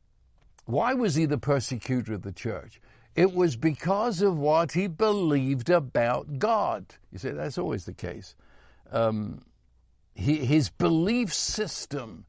[0.65, 2.79] why was he the persecutor of the church?
[3.15, 6.85] It was because of what he believed about God.
[7.11, 8.35] You see, that's always the case.
[8.91, 9.41] Um,
[10.15, 12.25] he, his belief system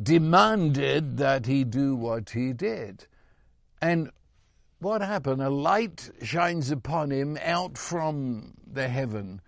[0.00, 3.06] demanded that he do what he did.
[3.82, 4.10] And
[4.80, 5.42] what happened?
[5.42, 9.40] A light shines upon him out from the heaven,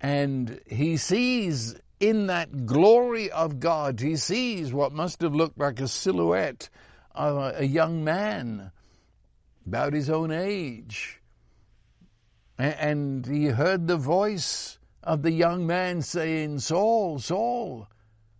[0.00, 5.80] and he sees in that glory of God, he sees what must have looked like
[5.80, 6.68] a silhouette
[7.16, 8.70] a, a young man
[9.66, 11.20] about his own age.
[12.58, 17.88] And he heard the voice of the young man saying, Saul, Saul,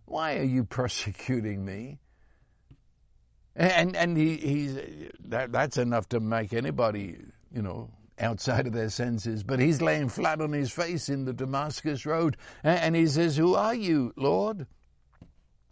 [0.05, 1.99] why are you persecuting me?
[3.57, 4.77] And and he he's
[5.25, 7.17] that that's enough to make anybody
[7.51, 7.89] you know
[8.19, 9.43] outside of their senses.
[9.43, 13.55] But he's laying flat on his face in the Damascus road, and he says, "Who
[13.55, 14.67] are you, Lord?"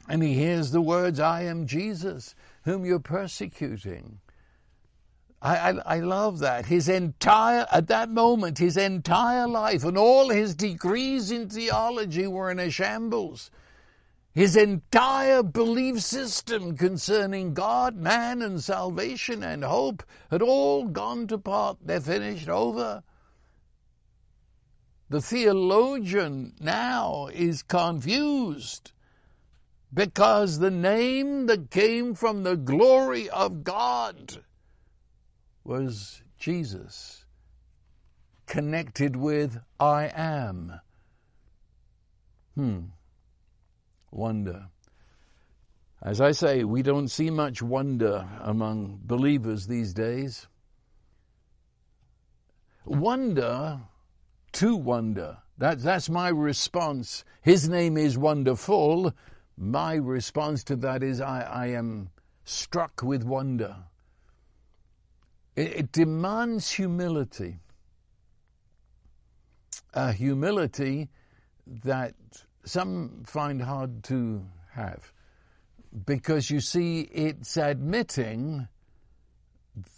[0.10, 4.20] And he hears the words, "I am Jesus." whom you're persecuting.
[5.42, 6.66] I, I, I, love that.
[6.66, 12.50] His entire, at that moment, his entire life and all his degrees in theology were
[12.50, 13.52] in a shambles.
[14.36, 21.38] His entire belief system concerning God, man, and salvation and hope had all gone to
[21.38, 21.78] pot.
[21.82, 23.02] They're finished over.
[25.08, 28.92] The theologian now is confused
[29.94, 34.44] because the name that came from the glory of God
[35.64, 37.24] was Jesus,
[38.48, 40.82] connected with I am.
[42.56, 42.80] Hmm.
[44.16, 44.68] Wonder.
[46.02, 50.48] As I say, we don't see much wonder among believers these days.
[52.86, 53.82] Wonder
[54.54, 55.38] to wonder.
[55.58, 57.24] That, that's my response.
[57.42, 59.14] His name is wonderful
[59.58, 62.10] my response to that is I, I am
[62.44, 63.76] struck with wonder.
[65.56, 67.60] It, it demands humility.
[69.94, 71.10] A humility
[71.66, 72.16] that
[72.66, 75.12] some find hard to have.
[76.06, 78.68] Because you see, it's admitting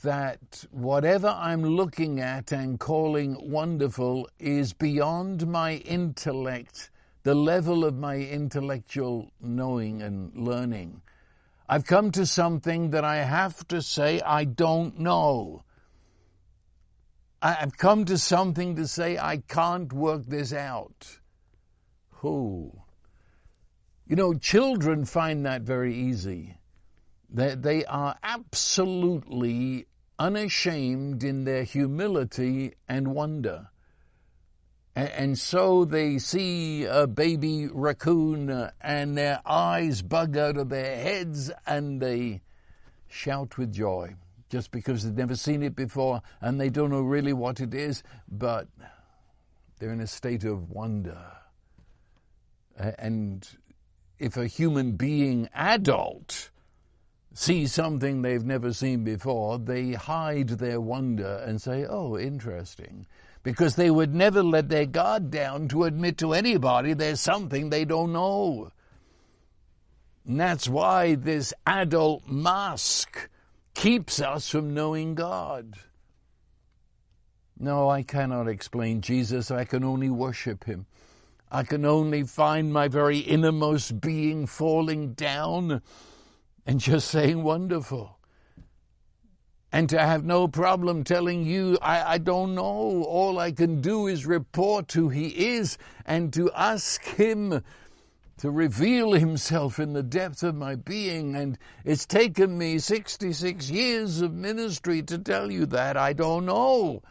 [0.04, 6.92] that whatever I'm looking at and calling wonderful is beyond my intellect
[7.28, 11.02] the level of my intellectual knowing and learning.
[11.68, 15.66] I've come to something that I have to say I don't know.
[17.42, 21.20] I've come to something to say I can't work this out.
[22.22, 22.72] Who?
[24.08, 26.58] You know, children find that very easy.
[27.30, 29.88] They, they are absolutely
[30.18, 33.70] unashamed in their humility and wonder.
[34.96, 40.96] And so they see a baby raccoon uh, and their eyes bug out of their
[40.96, 42.42] heads and they
[43.08, 44.16] shout with joy
[44.50, 48.02] just because they've never seen it before and they don't know really what it is,
[48.28, 48.68] but
[49.78, 51.20] they're in a state of wonder.
[52.78, 53.48] And
[54.20, 56.52] if a human being adult
[57.34, 63.06] sees something they've never seen before, they hide their wonder and say, oh, interesting
[63.48, 67.86] because they would never let their guard down to admit to anybody there's something they
[67.86, 68.70] don't know.
[70.26, 73.30] And that's why this adult mask
[73.74, 75.76] keeps us from knowing God.
[77.58, 79.50] No, I cannot explain Jesus.
[79.50, 80.86] I can only worship him.
[81.52, 85.82] I can only find my very innermost being falling down
[86.66, 88.18] and just saying, Wonderful
[89.72, 93.04] and to have no problem telling you, I, I don't know.
[93.04, 97.62] All I can do is report who He is and to ask Him
[98.38, 101.36] to reveal Himself in the depth of my being.
[101.36, 105.98] And it's taken me 66 years of ministry to tell you that.
[105.98, 107.04] I don't know.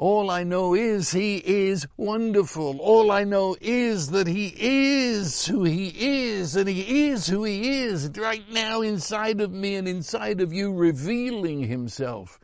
[0.00, 2.80] All I know is He is wonderful.
[2.80, 7.82] All I know is that He is who He is, and He is who He
[7.82, 12.40] is right now inside of me and inside of you, revealing Himself.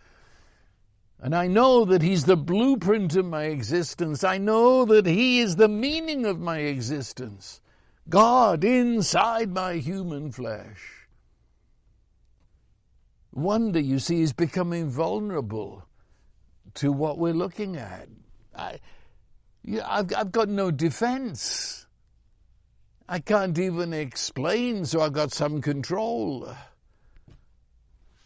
[1.18, 4.22] And I know that He's the blueprint of my existence.
[4.22, 7.62] I know that He is the meaning of my existence.
[8.10, 11.08] God inside my human flesh.
[13.32, 15.85] Wonder, you see, is becoming vulnerable
[16.74, 18.08] to what we're looking at.
[18.54, 18.80] I,
[19.84, 21.86] I've, I've got no defense.
[23.08, 26.52] I can't even explain, so I've got some control.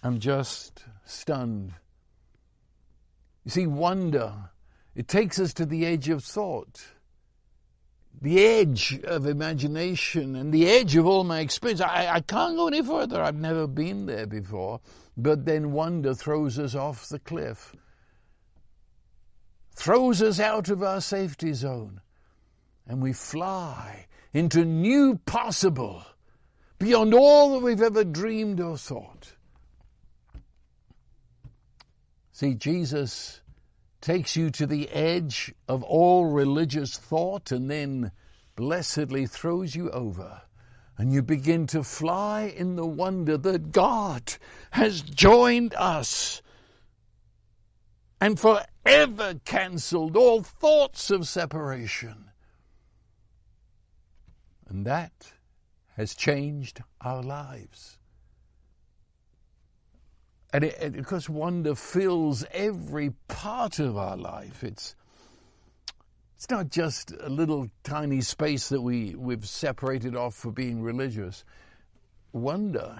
[0.02, 1.74] I'm just stunned.
[3.44, 4.32] You see, wonder,
[4.94, 6.82] it takes us to the edge of thought,
[8.20, 11.80] the edge of imagination, and the edge of all my experience.
[11.80, 13.22] I, I can't go any further.
[13.22, 14.80] I've never been there before.
[15.16, 17.74] But then wonder throws us off the cliff
[19.80, 22.02] throws us out of our safety zone,
[22.86, 26.04] and we fly into new possible
[26.78, 29.32] beyond all that we've ever dreamed or thought.
[32.30, 33.40] See, Jesus
[34.02, 38.12] takes you to the edge of all religious thought and then
[38.56, 40.42] blessedly throws you over.
[40.98, 44.34] And you begin to fly in the wonder that God
[44.72, 46.42] has joined us
[48.20, 52.30] and forever cancelled all thoughts of separation.
[54.68, 55.32] And that
[55.96, 57.98] has changed our lives.
[60.52, 64.96] And it, because wonder fills every part of our life, it's
[66.36, 71.44] it's not just a little tiny space that we we've separated off for being religious.
[72.32, 72.96] Wonder,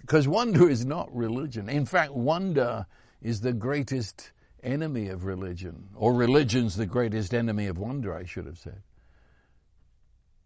[0.00, 1.68] because wonder is not religion.
[1.68, 2.86] In fact, wonder
[3.22, 8.46] is the greatest enemy of religion, or religion's the greatest enemy of wonder, I should
[8.46, 8.82] have said.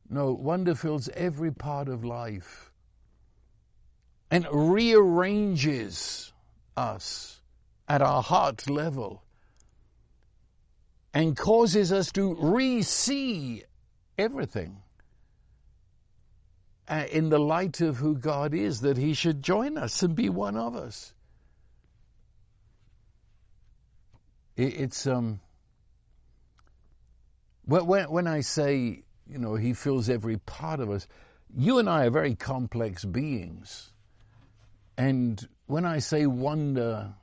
[0.08, 2.72] No, wonder fills every part of life
[4.30, 6.32] and rearranges
[6.76, 7.40] us
[7.88, 9.22] at our heart level
[11.12, 13.62] and causes us to re see
[14.18, 14.76] everything
[16.88, 20.28] uh, in the light of who God is, that He should join us and be
[20.28, 21.14] one of us.
[24.56, 25.40] It's um
[27.64, 31.06] when when I say you know he fills every part of us,
[31.56, 33.92] you and I are very complex beings,
[34.96, 37.14] and when I say wonder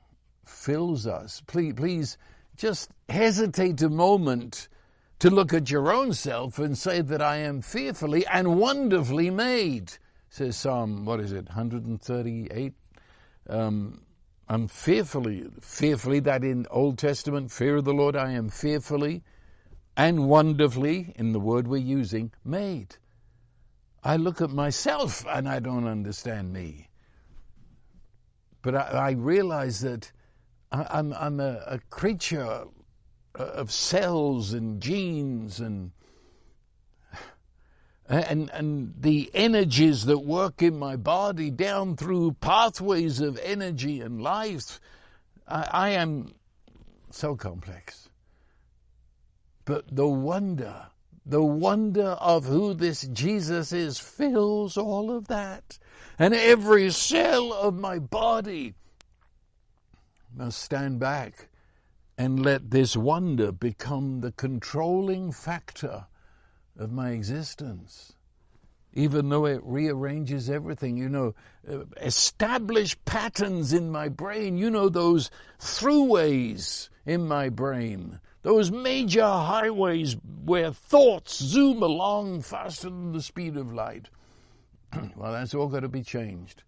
[0.44, 2.18] fills us, please please
[2.56, 4.68] just hesitate a moment
[5.20, 9.92] to look at your own self and say that I am fearfully and wonderfully made.
[10.28, 12.72] Says Psalm, what is it, 138?
[13.48, 14.02] Um,
[14.52, 19.22] I'm fearfully, fearfully, that in Old Testament, fear of the Lord, I am fearfully
[19.96, 22.96] and wonderfully, in the word we're using, made.
[24.04, 26.90] I look at myself and I don't understand me.
[28.60, 30.12] But I, I realize that
[30.70, 32.66] I, am a, a creature
[33.34, 35.92] of cells and genes and
[38.08, 44.20] and, and the energies that work in my body down through pathways of energy and
[44.22, 44.80] life.
[45.46, 46.34] I, I am
[47.10, 48.08] so complex.
[49.64, 50.86] But the wonder,
[51.24, 55.78] the wonder of who this Jesus is fills all of that.
[56.18, 58.74] And every cell of my body
[60.34, 61.48] must stand back
[62.18, 66.06] and let this wonder become the controlling factor
[66.78, 68.14] of my existence.
[68.94, 71.34] Even though it rearranges everything, you know,
[71.70, 79.24] uh, establish patterns in my brain, you know, those throughways in my brain, those major
[79.24, 84.10] highways where thoughts zoom along faster than the speed of light.
[85.16, 86.62] well, that's all got to be changed.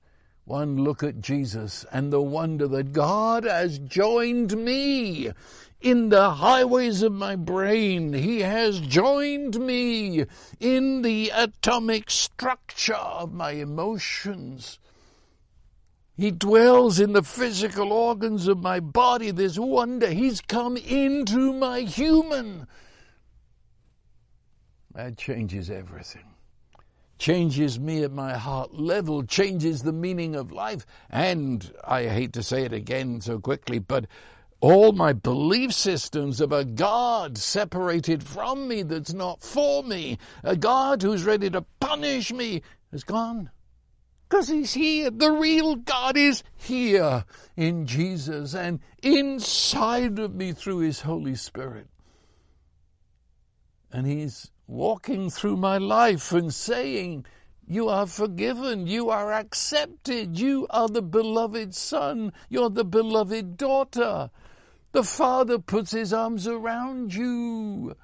[0.47, 5.31] One look at Jesus and the wonder that God has joined me
[5.85, 8.15] in the highways of my brain.
[8.15, 10.25] He has joined me
[10.59, 14.79] in the atomic structure of my emotions.
[16.17, 19.31] He dwells in the physical organs of my body.
[19.31, 20.09] This wonder.
[20.09, 22.67] He's come into my human.
[24.95, 26.25] That changes everything.
[27.19, 30.87] Changes me at my heart level, changes the meaning of life.
[31.11, 34.07] And I hate to say it again so quickly, but
[34.65, 40.57] all my belief systems of a God separated from me that's not for me, a
[40.57, 43.51] God who's ready to punish me, has gone.
[44.27, 45.11] Because he's here.
[45.11, 47.27] The real God is here
[47.59, 51.89] in Jesus and inside of me through his Holy Spirit.
[53.93, 57.27] And he's walking through my life and saying,
[57.67, 58.87] you are forgiven.
[58.87, 60.39] You are accepted.
[60.39, 62.33] You are the beloved son.
[62.49, 64.31] You're the beloved daughter.
[64.95, 67.97] The Father puts his arms around you.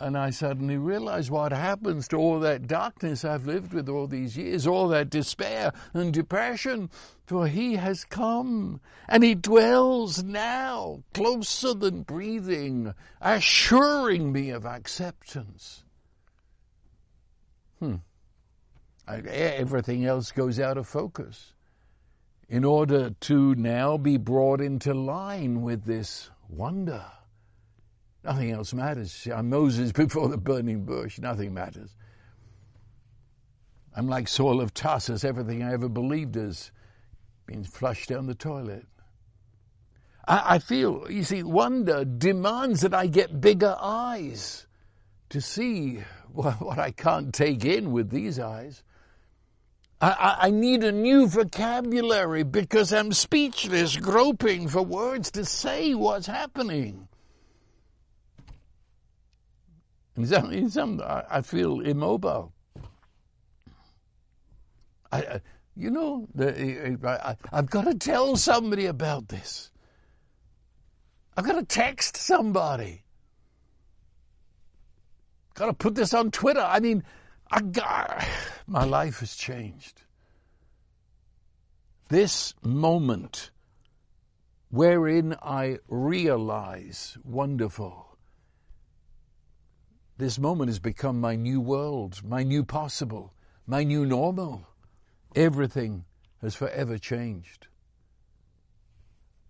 [0.00, 4.38] And I suddenly realize what happens to all that darkness I've lived with all these
[4.38, 6.88] years, all that despair and depression,
[7.26, 15.84] for He has come and He dwells now closer than breathing, assuring me of acceptance.
[17.78, 17.96] Hmm.
[19.06, 21.52] Everything else goes out of focus
[22.50, 27.04] in order to now be brought into line with this wonder.
[28.24, 29.28] Nothing else matters.
[29.32, 31.20] I'm Moses before the burning bush.
[31.20, 31.94] Nothing matters.
[33.96, 35.24] I'm like Saul of Tarsus.
[35.24, 36.72] Everything I ever believed has
[37.46, 38.84] been flushed down the toilet.
[40.26, 44.66] I, I feel, you see, wonder demands that I get bigger eyes
[45.28, 46.00] to see
[46.32, 48.82] what, what I can't take in with these eyes.
[50.00, 56.26] I, I, need a new vocabulary because I'm speechless, groping for words to say what's
[56.26, 57.06] happening.
[60.16, 62.52] In some, in some I feel immobile.
[65.12, 65.40] I,
[65.76, 66.26] you know,
[67.04, 69.70] I, I've got to tell somebody about this.
[71.36, 73.02] I've got to text somebody.
[75.54, 76.60] Got to put this on Twitter.
[76.60, 77.04] I mean,
[77.50, 78.24] I got,
[78.66, 80.02] my life has changed.
[82.08, 83.50] This moment
[84.70, 88.16] wherein I realize, wonderful,
[90.16, 93.32] this moment has become my new world, my new possible,
[93.66, 94.66] my new normal.
[95.34, 96.04] Everything
[96.42, 97.66] has forever changed.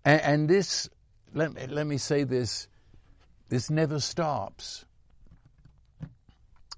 [0.05, 0.89] And, and this,
[1.33, 2.67] let, me, let me say this,
[3.49, 4.85] this never stops.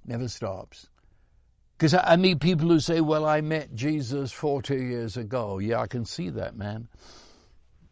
[0.05, 0.87] Never stops.
[1.77, 5.59] Because I, meet people who say, well, I met Jesus 40 years ago.
[5.59, 6.87] Yeah, I can see that, man.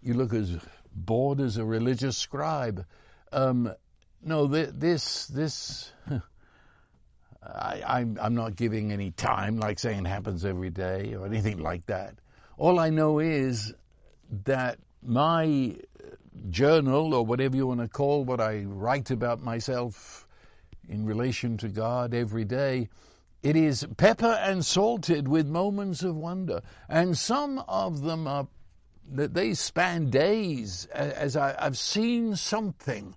[0.01, 0.55] You look as
[0.93, 2.85] bored as a religious scribe.
[3.31, 3.73] Um,
[4.23, 5.91] no, this, this,
[7.43, 11.87] I, I'm not giving any time, like saying it happens every day or anything like
[11.87, 12.15] that.
[12.57, 13.73] All I know is
[14.45, 15.75] that my
[16.49, 20.27] journal, or whatever you want to call what I write about myself
[20.87, 22.89] in relation to God every day,
[23.43, 26.61] it is pepper and salted with moments of wonder.
[26.87, 28.47] And some of them are
[29.13, 33.15] that they span days as I, have seen something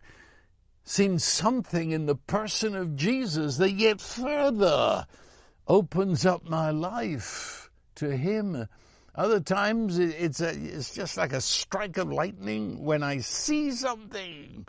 [0.84, 5.06] seen something in the person of Jesus that yet further
[5.66, 8.68] opens up my life to Him.
[9.14, 14.66] Other times it's a, it's just like a strike of lightning when I see something,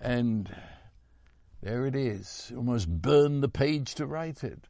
[0.00, 0.54] and
[1.62, 2.52] there it is.
[2.54, 4.68] Almost burn the page to write it.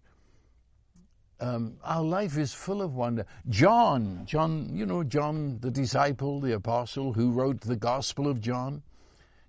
[1.41, 3.25] Um, our life is full of wonder.
[3.49, 8.83] John, John, you know John, the disciple, the apostle who wrote the Gospel of John.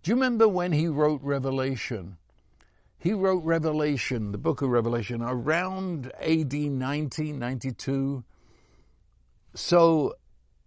[0.02, 2.18] Do you remember when he wrote Revelation?
[2.98, 8.24] He wrote Revelation, the book of Revelation, around AD 90, 92.
[9.54, 10.16] So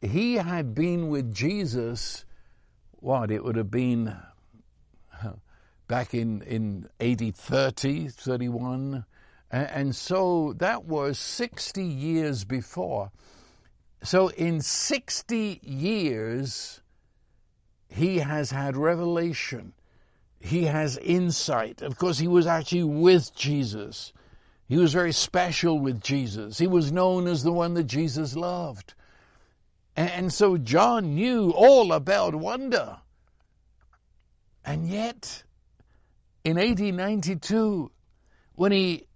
[0.03, 2.27] he had been with Jesus,
[2.93, 4.15] what, it would have been
[5.89, 9.07] back in, in AD 30, 31.
[9.55, 13.13] And so that was 60 years before.
[14.03, 16.81] So in 60 years,
[17.89, 19.73] he has had revelation.
[20.41, 21.83] He has insight.
[21.83, 24.13] Of course, he was actually with Jesus.
[24.67, 26.59] He was very special with Jesus.
[26.59, 28.95] He was known as the one that Jesus loved.
[29.95, 32.97] And so John knew all about wonder.
[34.65, 35.45] And yet,
[36.43, 37.93] in 1892,
[38.57, 39.07] when he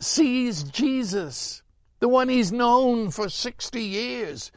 [0.00, 1.62] sees Jesus,
[2.00, 4.52] the one he's known for 60 years,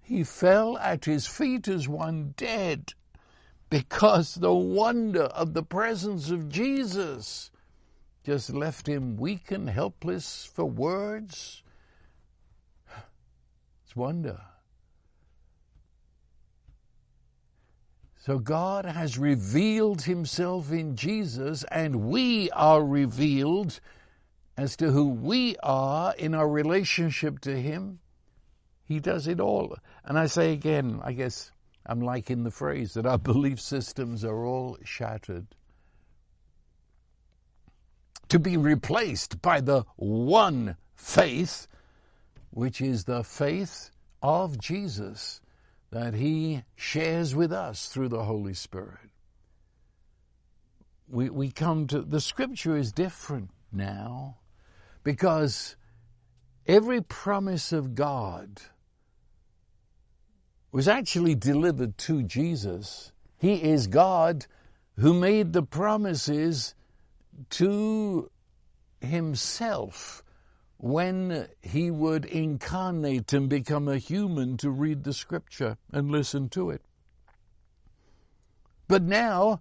[0.00, 2.94] he fell at his feet as one dead
[3.70, 7.50] because the wonder of the presence of Jesus
[8.24, 11.62] just left him weak and helpless for words.
[13.84, 14.40] It's wonder.
[18.18, 23.80] So God has revealed himself in Jesus, and we are revealed
[24.56, 28.00] as to who we are in our relationship to him.
[28.84, 29.76] He does it all.
[30.04, 31.50] And I say again, I guess
[31.86, 35.46] I'm liking the phrase that our belief systems are all shattered.
[38.28, 41.66] To be replaced by the one faith,
[42.50, 43.90] which is the faith
[44.22, 45.40] of Jesus
[45.90, 49.10] that He shares with us through the Holy Spirit.
[51.08, 54.38] We, we come to, the scripture is different now
[55.02, 55.76] because
[56.66, 58.60] every promise of God
[60.70, 63.12] was actually delivered to Jesus.
[63.38, 64.46] He is God
[64.98, 66.74] who made the promises
[67.50, 68.30] to
[69.00, 70.22] himself
[70.78, 76.70] when he would incarnate and become a human to read the scripture and listen to
[76.70, 76.82] it.
[78.88, 79.60] But now,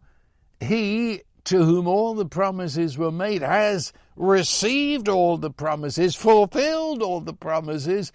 [0.60, 7.22] he to whom all the promises were made has received all the promises, fulfilled all
[7.22, 8.12] the promises,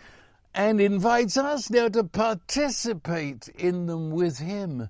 [0.54, 4.88] and invites us now to participate in them with Him.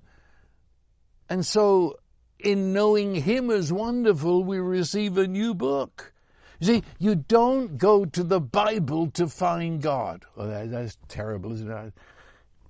[1.29, 1.99] And so,
[2.39, 6.13] in knowing Him as wonderful, we receive a new book.
[6.59, 10.25] You see, you don't go to the Bible to find God.
[10.35, 11.73] Well, that, that's terrible, isn't it?
[11.73, 11.91] I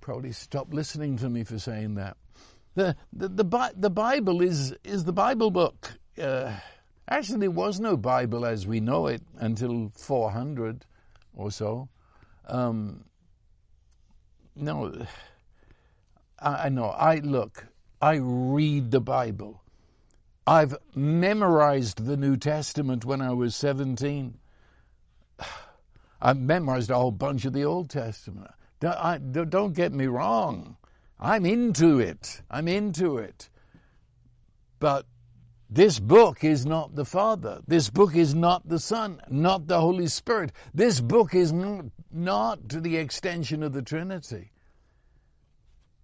[0.02, 2.18] probably stop listening to me for saying that.
[2.78, 5.94] The, the, the, Bible is, is the Bible book.
[6.22, 6.54] Uh,
[7.10, 10.86] actually, there was no Bible as we know it until 400
[11.36, 11.90] or so.
[12.46, 13.06] Um,
[14.56, 15.08] no,
[16.40, 16.90] I, know.
[16.90, 17.66] I look.
[18.00, 19.64] I read the Bible.
[20.46, 24.38] I've memorized the New Testament when I was seventeen.
[26.22, 28.52] I've memorized a whole bunch of the Old Testament.
[28.80, 30.78] Don't, I, don't get me wrong.
[31.20, 32.42] I'm into it.
[32.50, 33.50] I'm into it.
[34.80, 35.06] But
[35.70, 37.62] this book is not the Father.
[37.68, 40.52] This book is not the Son, not the Holy Spirit.
[40.74, 44.52] This book is not, to the extension of the Trinity.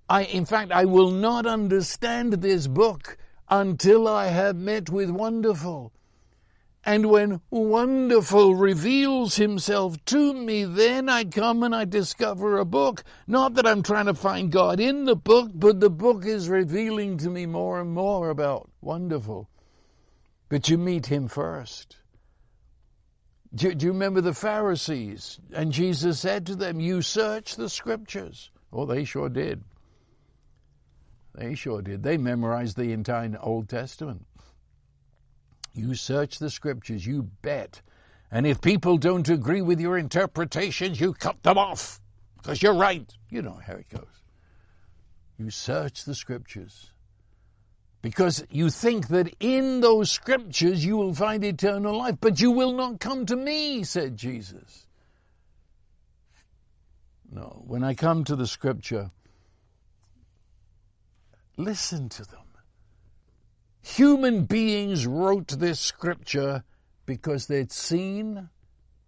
[0.10, 3.18] I, in fact, I will not understand this book
[3.50, 5.94] until I have met with Wonderful.
[6.86, 13.04] And when Wonderful reveals himself to me, then I come and I discover a book.
[13.26, 17.18] Not that I'm trying to find God in the book, but the book is revealing
[17.20, 19.50] to me more and more about Wonderful.
[20.50, 21.98] But you meet him first.
[23.56, 25.40] Do, do, you remember the Pharisees?
[25.54, 28.52] And Jesus said to them, You search the scriptures.
[28.74, 29.64] Oh, they sure did.
[31.36, 32.04] They sure did.
[32.04, 34.26] They memorized the entire Old Testament.
[35.74, 37.82] You search the scriptures, you bet.
[38.32, 42.00] And if people don't agree with your interpretations, you cut them off
[42.38, 43.12] because you're right.
[43.30, 44.24] You know how it goes.
[45.38, 46.92] You search the scriptures
[48.02, 52.74] because you think that in those scriptures you will find eternal life, but you will
[52.74, 54.86] not come to me, said Jesus.
[57.32, 59.10] No, when I come to the scripture,
[61.58, 62.43] listen to them.
[63.84, 66.64] Human beings wrote this scripture
[67.06, 68.50] because they'd seen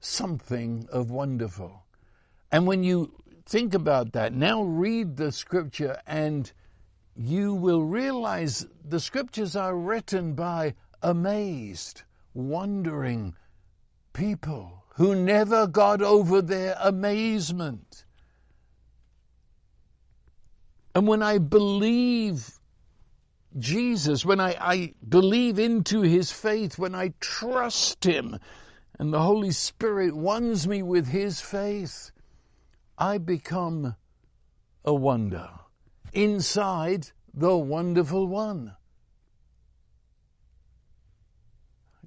[0.01, 1.85] something of wonderful.
[2.51, 3.13] And when you
[3.45, 6.51] think about that, now read the scripture and
[7.15, 12.03] you will realize the scriptures are written by amazed,
[12.33, 13.33] wondering
[14.11, 18.05] people who never got over their amazement.
[20.93, 22.54] And when I believe
[23.57, 28.37] Jesus, when I, I believe into his faith, when I trust him,
[28.99, 32.11] and the Holy Spirit ones me with his faith,
[32.97, 33.95] I become
[34.83, 35.49] a wonder
[36.13, 38.75] inside the wonderful one.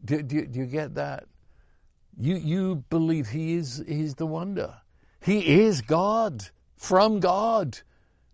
[0.05, 1.27] Do, do, do, you get that?
[2.19, 4.75] You, you believe he is he's the wonder.
[5.21, 6.45] He is God
[6.77, 7.79] from God.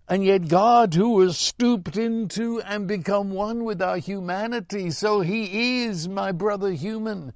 [0.07, 5.85] And yet God who has stooped into and become one with our humanity, so he
[5.85, 7.33] is my brother human.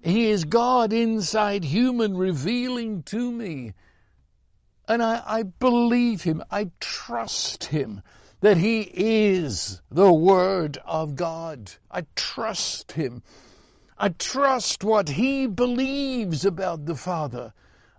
[0.00, 3.72] He is God inside human revealing to me.
[4.86, 6.44] And I, I believe him.
[6.50, 8.02] I trust him
[8.40, 11.72] that he is the Word of God.
[11.90, 13.22] I trust him.
[13.96, 17.54] I trust what he believes about the Father.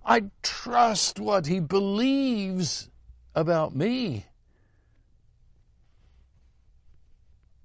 [0.06, 2.90] I trust what he believes
[3.36, 4.26] about me.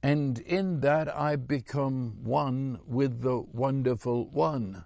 [0.02, 4.84] And in that I become one with the wonderful one.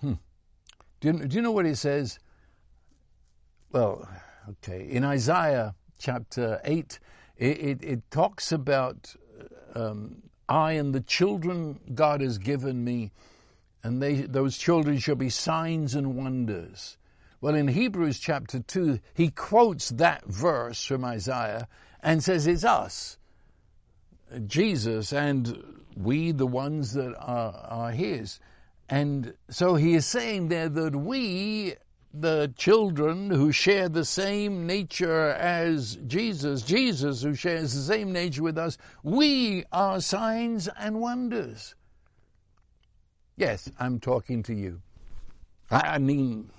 [0.00, 0.14] Hmm.
[1.00, 2.18] Do, you, do you know what he says?
[3.72, 4.08] Well,
[4.50, 4.88] okay.
[4.88, 6.98] In Isaiah chapter 8,
[7.36, 9.14] it, it, it talks about
[9.74, 13.10] um, I and the children God has given me,
[13.82, 16.96] and they, those children shall be signs and wonders.
[17.44, 21.68] Well, in Hebrews chapter 2, he quotes that verse from Isaiah
[22.02, 23.18] and says it's us,
[24.46, 25.62] Jesus, and
[25.94, 28.40] we, the ones that are, are his.
[28.88, 31.74] And so he is saying there that we,
[32.14, 38.42] the children who share the same nature as Jesus, Jesus who shares the same nature
[38.42, 41.74] with us, we are signs and wonders.
[43.36, 44.80] Yes, I'm talking to you.
[45.70, 46.50] I mean,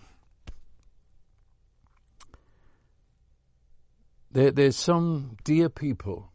[4.36, 6.30] There, there's some dear people,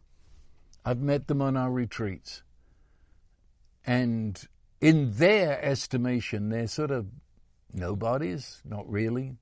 [0.87, 2.43] I've met them on our retreats,
[3.85, 4.43] and
[4.81, 7.09] in their estimation, they're sort of
[7.75, 9.37] nobodies, not really.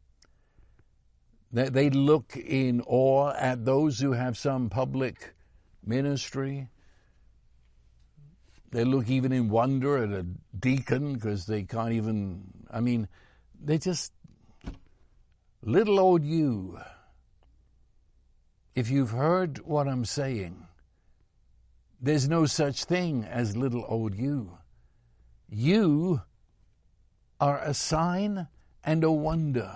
[1.53, 5.35] They, they look in awe at those who have some public
[5.87, 6.67] ministry.
[8.73, 10.27] They look even in wonder at a
[10.59, 13.07] deacon because they can't even, I mean,
[13.61, 14.13] they're just,
[15.63, 16.81] little old you
[18.79, 20.65] if you've heard what I'm saying,
[22.01, 24.57] there's no such thing as little old you.
[25.49, 26.23] You
[27.41, 28.47] are a sign
[28.85, 29.73] and a wonder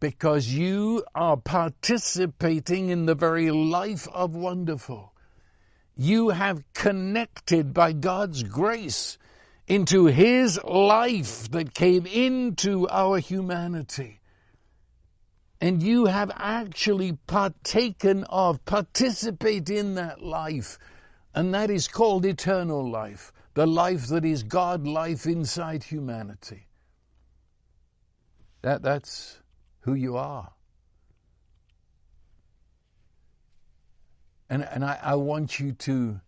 [0.00, 5.12] because you are participating in the very life of wonderful.
[5.98, 9.18] You have connected by God's grace
[9.66, 14.20] into His life that came into our humanity
[15.60, 20.78] and you have actually partaken of, participate in that life.
[21.34, 26.66] And that is called eternal life, the life that is God life inside humanity.
[28.62, 29.40] That, that's
[29.80, 30.52] who you are.
[34.48, 36.20] And, and I, I want you to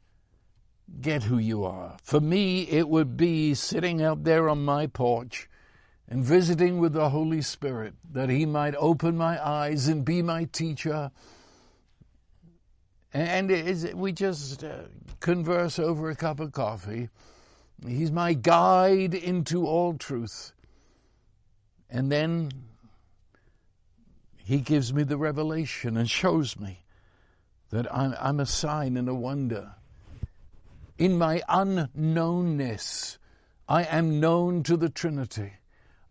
[1.01, 1.97] get who you are.
[2.03, 5.49] For me, it would be sitting out there on my porch
[6.09, 10.45] and visiting with the Holy Spirit that He might open my eyes and be my
[10.45, 11.11] teacher.
[13.13, 13.51] And
[13.95, 14.83] we just uh,
[15.21, 17.09] converse over a cup of coffee.
[17.87, 20.53] He's my guide into all truth.
[21.91, 22.51] And then
[24.37, 26.85] He gives me the revelation and shows me
[27.71, 29.73] that I'm, I'm a sign and a wonder.
[30.99, 33.19] In my unknownness,
[33.69, 35.53] I am known to the Trinity.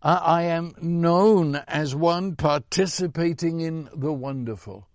[0.07, 4.87] I am known as one participating in the wonderful.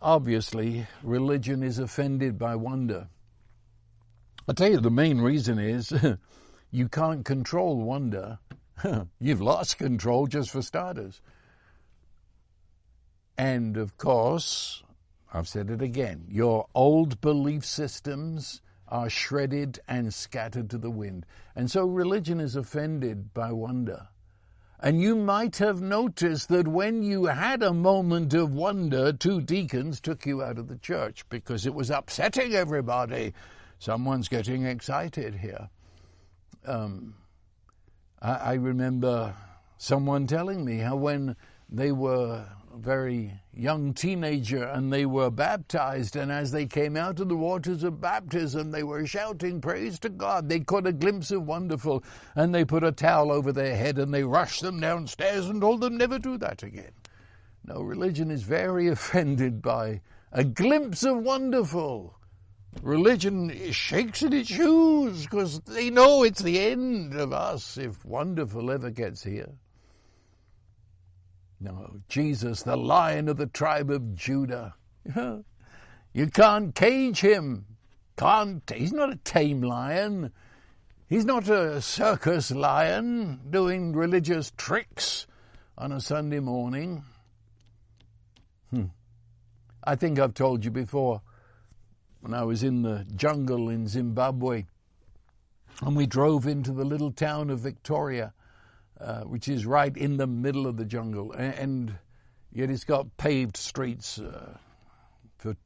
[0.00, 3.08] Obviously, religion is offended by wonder.
[4.48, 5.92] I tell you, the main reason is
[6.70, 8.38] you can't control wonder.
[9.20, 11.20] You've lost control just for starters.
[13.36, 14.82] And of course,
[15.34, 21.26] I've said it again, your old belief systems are shredded and scattered to the wind.
[21.54, 24.08] And so religion is offended by wonder.
[24.80, 30.00] And you might have noticed that when you had a moment of wonder, two deacons
[30.00, 33.34] took you out of the church because it was upsetting everybody.
[33.80, 35.68] Someone's getting excited here.
[36.64, 37.14] Um,
[38.22, 39.34] I, I remember
[39.78, 41.34] someone telling me how when
[41.68, 42.46] they were
[42.78, 46.16] very young teenager and they were baptized.
[46.16, 50.08] And as they came out of the waters of baptism, they were shouting praise to
[50.08, 50.48] God.
[50.48, 52.04] They caught a glimpse of wonderful
[52.34, 55.80] and they put a towel over their head and they rushed them downstairs and told
[55.80, 56.92] them never do that again.
[57.64, 60.00] No, religion is very offended by
[60.32, 62.14] a glimpse of wonderful.
[62.82, 68.70] Religion shakes in its shoes because they know it's the end of us if wonderful
[68.70, 69.52] ever gets here.
[71.60, 74.74] No, Jesus, the lion of the tribe of Judah.
[76.12, 77.66] you can't cage him.
[78.16, 80.32] Can't, he's not a tame lion.
[81.08, 85.26] He's not a circus lion doing religious tricks
[85.76, 87.02] on a Sunday morning.
[88.70, 88.86] Hmm.
[89.82, 91.22] I think I've told you before
[92.20, 94.64] when I was in the jungle in Zimbabwe
[95.80, 98.34] and we drove into the little town of Victoria,
[99.00, 101.98] uh, which is right in the middle of the jungle, and, and
[102.52, 104.18] yet it's got paved streets.
[104.18, 104.56] Uh,
[105.38, 105.56] for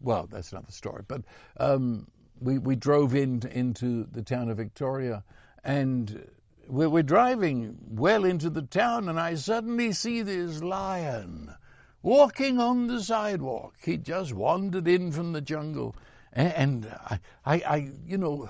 [0.00, 1.02] well, that's another story.
[1.06, 1.22] But
[1.58, 2.06] um,
[2.40, 5.24] we we drove in into the town of Victoria,
[5.64, 6.26] and
[6.66, 11.54] we're, we're driving well into the town, and I suddenly see this lion
[12.02, 13.74] walking on the sidewalk.
[13.82, 15.94] He just wandered in from the jungle.
[16.32, 18.48] And, I, I, I, you know,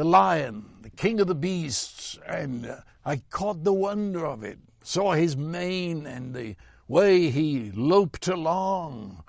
[0.00, 4.58] the lion, the king of the beasts, and uh, I caught the wonder of it,
[4.82, 6.56] saw his mane and the
[6.88, 9.22] way he loped along.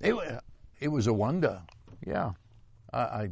[0.00, 0.16] It,
[0.80, 1.62] it was a wonder,
[2.04, 2.32] yeah.
[2.92, 3.30] I, I,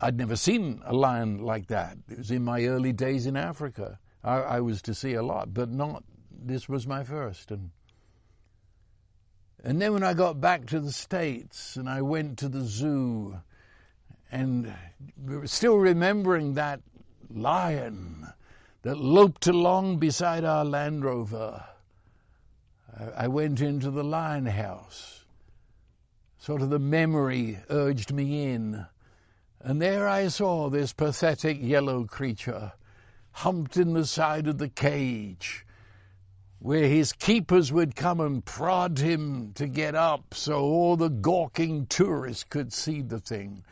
[0.00, 1.96] I'd never seen a lion like that.
[2.10, 4.00] It was in my early days in Africa.
[4.24, 7.52] I, I was to see a lot, but not this was my first.
[7.52, 7.70] And,
[9.62, 13.36] and then when I got back to the States and I went to the zoo
[14.34, 14.74] and
[15.44, 16.80] still remembering that
[17.32, 18.26] lion
[18.82, 21.64] that loped along beside our Land Rover,
[23.16, 25.24] I went into the lion house.
[26.36, 28.84] Sort of the memory urged me in.
[29.60, 32.72] And there I saw this pathetic yellow creature
[33.30, 35.64] humped in the side of the cage
[36.58, 41.86] where his keepers would come and prod him to get up so all the gawking
[41.86, 43.62] tourists could see the thing.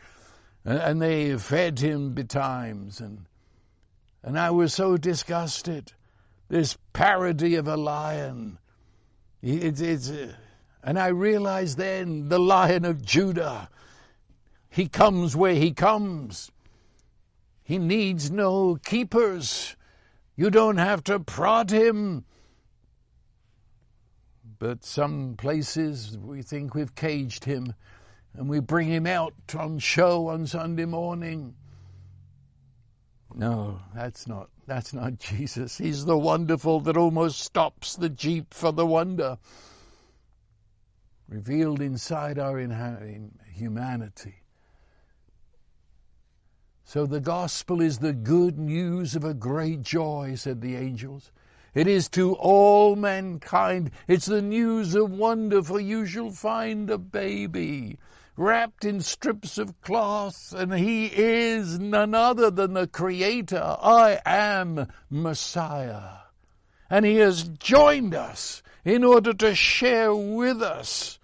[0.65, 3.01] And they fed him betimes.
[3.01, 3.25] And,
[4.23, 5.93] and I was so disgusted.
[6.49, 8.59] This parody of a lion.
[9.41, 10.33] It, it's, uh,
[10.83, 13.69] and I realized then the lion of Judah.
[14.69, 16.51] He comes where he comes.
[17.63, 19.75] He needs no keepers.
[20.35, 22.25] You don't have to prod him.
[24.59, 27.73] But some places we think we've caged him
[28.35, 31.55] and we bring him out on show on Sunday morning.
[33.35, 35.77] No, that's not that's not Jesus.
[35.77, 39.37] He's the wonderful that almost stops the jeep for the wonder.
[41.27, 42.59] Revealed inside our
[43.53, 44.35] humanity.
[46.83, 51.31] So the gospel is the good news of a great joy, said the angels.
[51.73, 53.89] It is to all mankind.
[54.07, 57.97] It's the news of wonder, for you shall find a baby
[58.35, 63.61] wrapped in strips of cloth, and he is none other than the Creator.
[63.61, 66.17] I am Messiah.
[66.89, 71.19] And he has joined us in order to share with us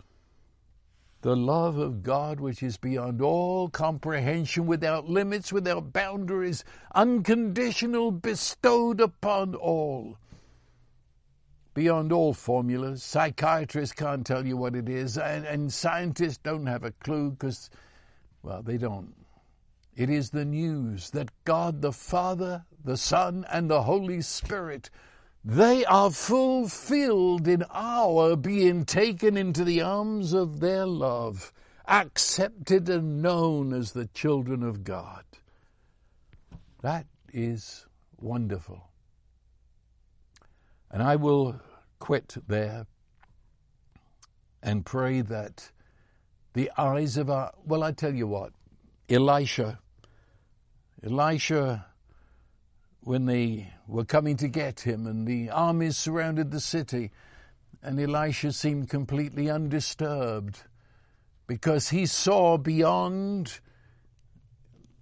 [1.22, 6.64] the love of God, which is beyond all comprehension, without limits, without boundaries,
[6.96, 10.18] unconditional, bestowed upon all
[11.80, 13.02] beyond all formulas.
[13.02, 17.70] Psychiatrists can't tell you what it is, and, and scientists don't have a clue because,
[18.44, 19.16] well, they don't.
[19.96, 24.90] It is the news that God the Father, the Son, and the Holy Spirit,
[25.46, 31.54] they are fulfilled in our being taken into the arms of their love,
[31.88, 35.24] accepted and known as the children of God.
[36.82, 37.86] That is
[38.18, 38.84] wonderful.
[40.92, 41.62] And I will
[42.00, 42.88] quit there
[44.62, 45.72] and pray that
[46.54, 47.54] the eyes of our.
[47.66, 48.52] Well, I tell you what,
[49.10, 49.80] Elisha,
[51.04, 51.86] Elisha,
[53.02, 57.12] when they were coming to get him and the armies surrounded the city,
[57.82, 60.64] and Elisha seemed completely undisturbed
[61.48, 63.60] because he saw beyond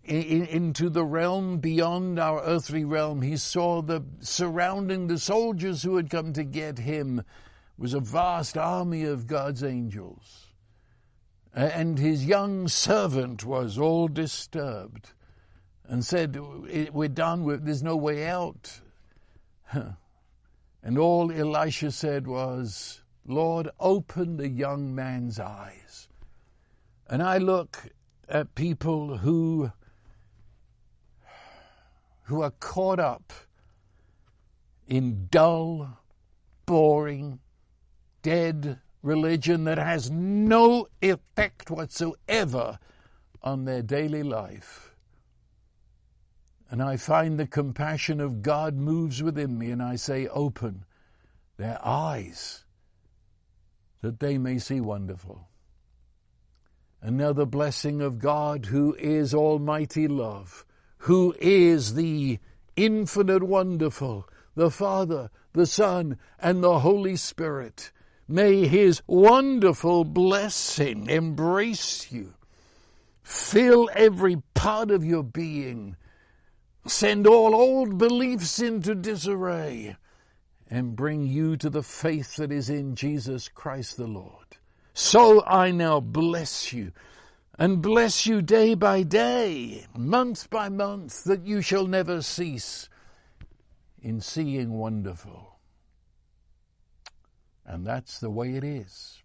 [0.07, 3.21] in, into the realm beyond our earthly realm.
[3.21, 7.23] He saw the surrounding the soldiers who had come to get him
[7.77, 10.47] was a vast army of God's angels.
[11.53, 15.11] And his young servant was all disturbed
[15.87, 16.37] and said,
[16.93, 18.79] We're done, there's no way out.
[20.83, 26.07] And all Elisha said was, Lord, open the young man's eyes.
[27.09, 27.89] And I look
[28.29, 29.71] at people who
[32.27, 33.33] who are caught up
[34.87, 35.99] in dull,
[36.65, 37.39] boring,
[38.23, 42.79] dead religion that has no effect whatsoever
[43.43, 44.95] on their daily life.
[46.71, 50.85] And I find the compassion of God moves within me, and I say, Open
[51.57, 52.65] their eyes
[54.01, 55.47] that they may see wonderful.
[57.01, 60.65] another blessing of God who is Almighty Love,
[60.99, 62.39] who is the
[62.75, 67.91] infinite wonderful, the Father, the Son, and the Holy Spirit.
[68.27, 72.33] May His wonderful blessing embrace you,
[73.23, 75.95] fill every part of your being,
[76.85, 79.95] send all old beliefs into disarray,
[80.69, 84.57] and bring you to the faith that is in Jesus Christ the Lord.
[84.93, 86.91] So I now bless you
[87.57, 92.89] and bless you day by day, month by month, that you shall never cease
[94.01, 95.59] in seeing wonderful.
[97.65, 99.21] And that's the way it is.